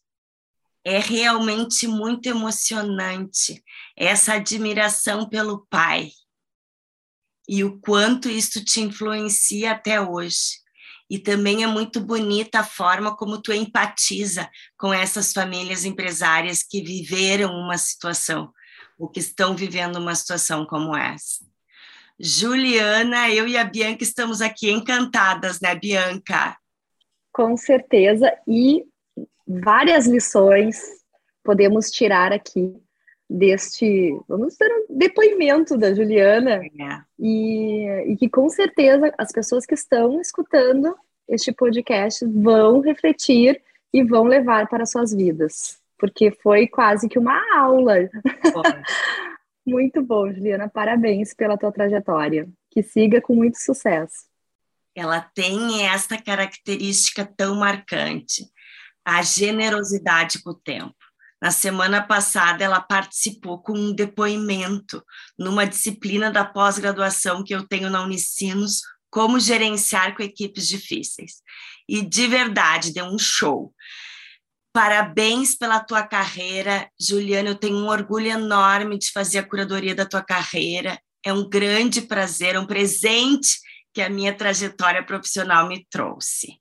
É 0.85 0.99
realmente 0.99 1.87
muito 1.87 2.27
emocionante 2.27 3.63
essa 3.97 4.33
admiração 4.33 5.27
pelo 5.27 5.65
pai, 5.71 6.11
e 7.47 7.63
o 7.63 7.79
quanto 7.79 8.29
isso 8.29 8.63
te 8.63 8.81
influencia 8.81 9.71
até 9.71 9.99
hoje. 9.99 10.61
E 11.09 11.19
também 11.19 11.63
é 11.63 11.67
muito 11.67 11.99
bonita 11.99 12.59
a 12.59 12.63
forma 12.63 13.15
como 13.15 13.41
tu 13.41 13.51
empatiza 13.53 14.49
com 14.77 14.93
essas 14.93 15.33
famílias 15.33 15.85
empresárias 15.85 16.63
que 16.63 16.81
viveram 16.81 17.51
uma 17.51 17.77
situação, 17.77 18.51
ou 18.97 19.09
que 19.09 19.19
estão 19.19 19.55
vivendo 19.55 19.97
uma 19.97 20.15
situação 20.15 20.65
como 20.65 20.95
essa. 20.95 21.45
Juliana, 22.19 23.29
eu 23.29 23.47
e 23.47 23.57
a 23.57 23.63
Bianca 23.63 24.03
estamos 24.03 24.41
aqui 24.41 24.71
encantadas, 24.71 25.59
né, 25.59 25.75
Bianca? 25.75 26.57
Com 27.31 27.57
certeza, 27.57 28.31
e 28.47 28.85
várias 29.47 30.05
lições 30.07 30.79
podemos 31.43 31.89
tirar 31.89 32.31
aqui 32.31 32.73
deste, 33.29 34.17
vamos 34.27 34.55
ter 34.55 34.69
um 34.71 34.97
depoimento 34.97 35.77
da 35.77 35.93
Juliana, 35.93 36.61
é. 36.63 37.01
e, 37.19 37.85
e 38.07 38.17
que 38.17 38.29
com 38.29 38.49
certeza 38.49 39.13
as 39.17 39.31
pessoas 39.31 39.65
que 39.65 39.73
estão 39.73 40.19
escutando 40.21 40.95
este 41.27 41.51
podcast 41.51 42.25
vão 42.25 42.81
refletir 42.81 43.61
e 43.93 44.03
vão 44.03 44.23
levar 44.23 44.67
para 44.67 44.85
suas 44.85 45.13
vidas, 45.13 45.79
porque 45.97 46.31
foi 46.31 46.67
quase 46.67 47.07
que 47.07 47.19
uma 47.19 47.39
aula. 47.55 48.09
Muito 49.65 50.01
bom, 50.01 50.31
Juliana. 50.31 50.67
Parabéns 50.67 51.33
pela 51.33 51.57
tua 51.57 51.71
trajetória. 51.71 52.49
Que 52.69 52.83
siga 52.83 53.21
com 53.21 53.35
muito 53.35 53.57
sucesso. 53.59 54.25
Ela 54.93 55.21
tem 55.21 55.87
esta 55.87 56.21
característica 56.21 57.25
tão 57.25 57.55
marcante, 57.55 58.45
a 59.05 59.21
generosidade 59.21 60.41
com 60.43 60.49
o 60.49 60.55
tempo. 60.55 60.95
Na 61.43 61.51
semana 61.51 62.01
passada, 62.01 62.63
ela 62.63 62.79
participou 62.79 63.61
com 63.61 63.73
um 63.73 63.93
depoimento 63.93 65.03
numa 65.37 65.65
disciplina 65.65 66.31
da 66.31 66.45
pós-graduação 66.45 67.43
que 67.43 67.53
eu 67.53 67.67
tenho 67.67 67.89
na 67.89 68.01
Unicinos, 68.01 68.79
como 69.09 69.41
gerenciar 69.41 70.15
com 70.15 70.23
equipes 70.23 70.65
difíceis. 70.69 71.41
E 71.85 72.01
de 72.01 72.27
verdade, 72.27 72.93
deu 72.93 73.03
um 73.03 73.19
show. 73.19 73.75
Parabéns 74.71 75.53
pela 75.53 75.81
tua 75.81 76.01
carreira, 76.01 76.89
Juliana. 76.97 77.49
Eu 77.49 77.55
tenho 77.55 77.75
um 77.75 77.89
orgulho 77.89 78.27
enorme 78.27 78.97
de 78.97 79.11
fazer 79.11 79.39
a 79.39 79.43
curadoria 79.43 79.93
da 79.93 80.05
tua 80.05 80.23
carreira. 80.23 80.97
É 81.25 81.33
um 81.33 81.49
grande 81.49 82.03
prazer, 82.03 82.57
um 82.57 82.65
presente 82.65 83.59
que 83.93 84.01
a 84.01 84.09
minha 84.09 84.33
trajetória 84.33 85.05
profissional 85.05 85.67
me 85.67 85.85
trouxe. 85.89 86.57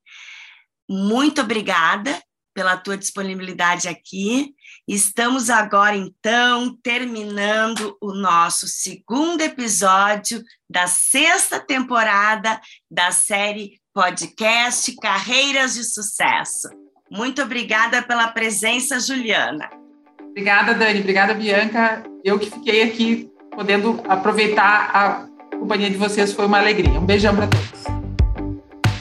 Muito 0.90 1.40
obrigada 1.40 2.20
pela 2.52 2.76
tua 2.76 2.98
disponibilidade 2.98 3.86
aqui. 3.86 4.52
Estamos 4.86 5.48
agora, 5.48 5.96
então, 5.96 6.76
terminando 6.82 7.96
o 8.00 8.12
nosso 8.12 8.66
segundo 8.66 9.40
episódio 9.40 10.42
da 10.68 10.88
sexta 10.88 11.60
temporada 11.60 12.60
da 12.90 13.12
série 13.12 13.80
podcast 13.94 14.92
Carreiras 14.96 15.74
de 15.74 15.84
Sucesso. 15.84 16.68
Muito 17.08 17.40
obrigada 17.42 18.02
pela 18.02 18.26
presença, 18.28 18.98
Juliana. 18.98 19.70
Obrigada, 20.30 20.74
Dani. 20.74 20.98
Obrigada, 20.98 21.32
Bianca. 21.32 22.02
Eu 22.24 22.36
que 22.40 22.50
fiquei 22.50 22.82
aqui 22.82 23.30
podendo 23.52 24.02
aproveitar 24.08 24.90
a 24.92 25.56
companhia 25.58 25.90
de 25.90 25.96
vocês 25.96 26.32
foi 26.32 26.46
uma 26.46 26.58
alegria. 26.58 26.98
Um 26.98 27.06
beijão 27.06 27.36
para 27.36 27.46
todos. 27.46 27.84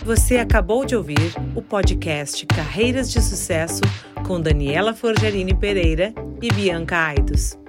Você 0.06 0.38
acabou 0.38 0.86
de 0.86 0.96
ouvir 0.96 1.34
o 1.56 1.62
podcast 1.62 2.46
Carreiras 2.46 3.12
de 3.12 3.20
Sucesso 3.20 3.82
com 4.22 4.40
Daniela 4.40 4.94
Forgerini 4.94 5.54
Pereira 5.54 6.14
e 6.42 6.52
Bianca 6.52 6.98
Aidos. 6.98 7.61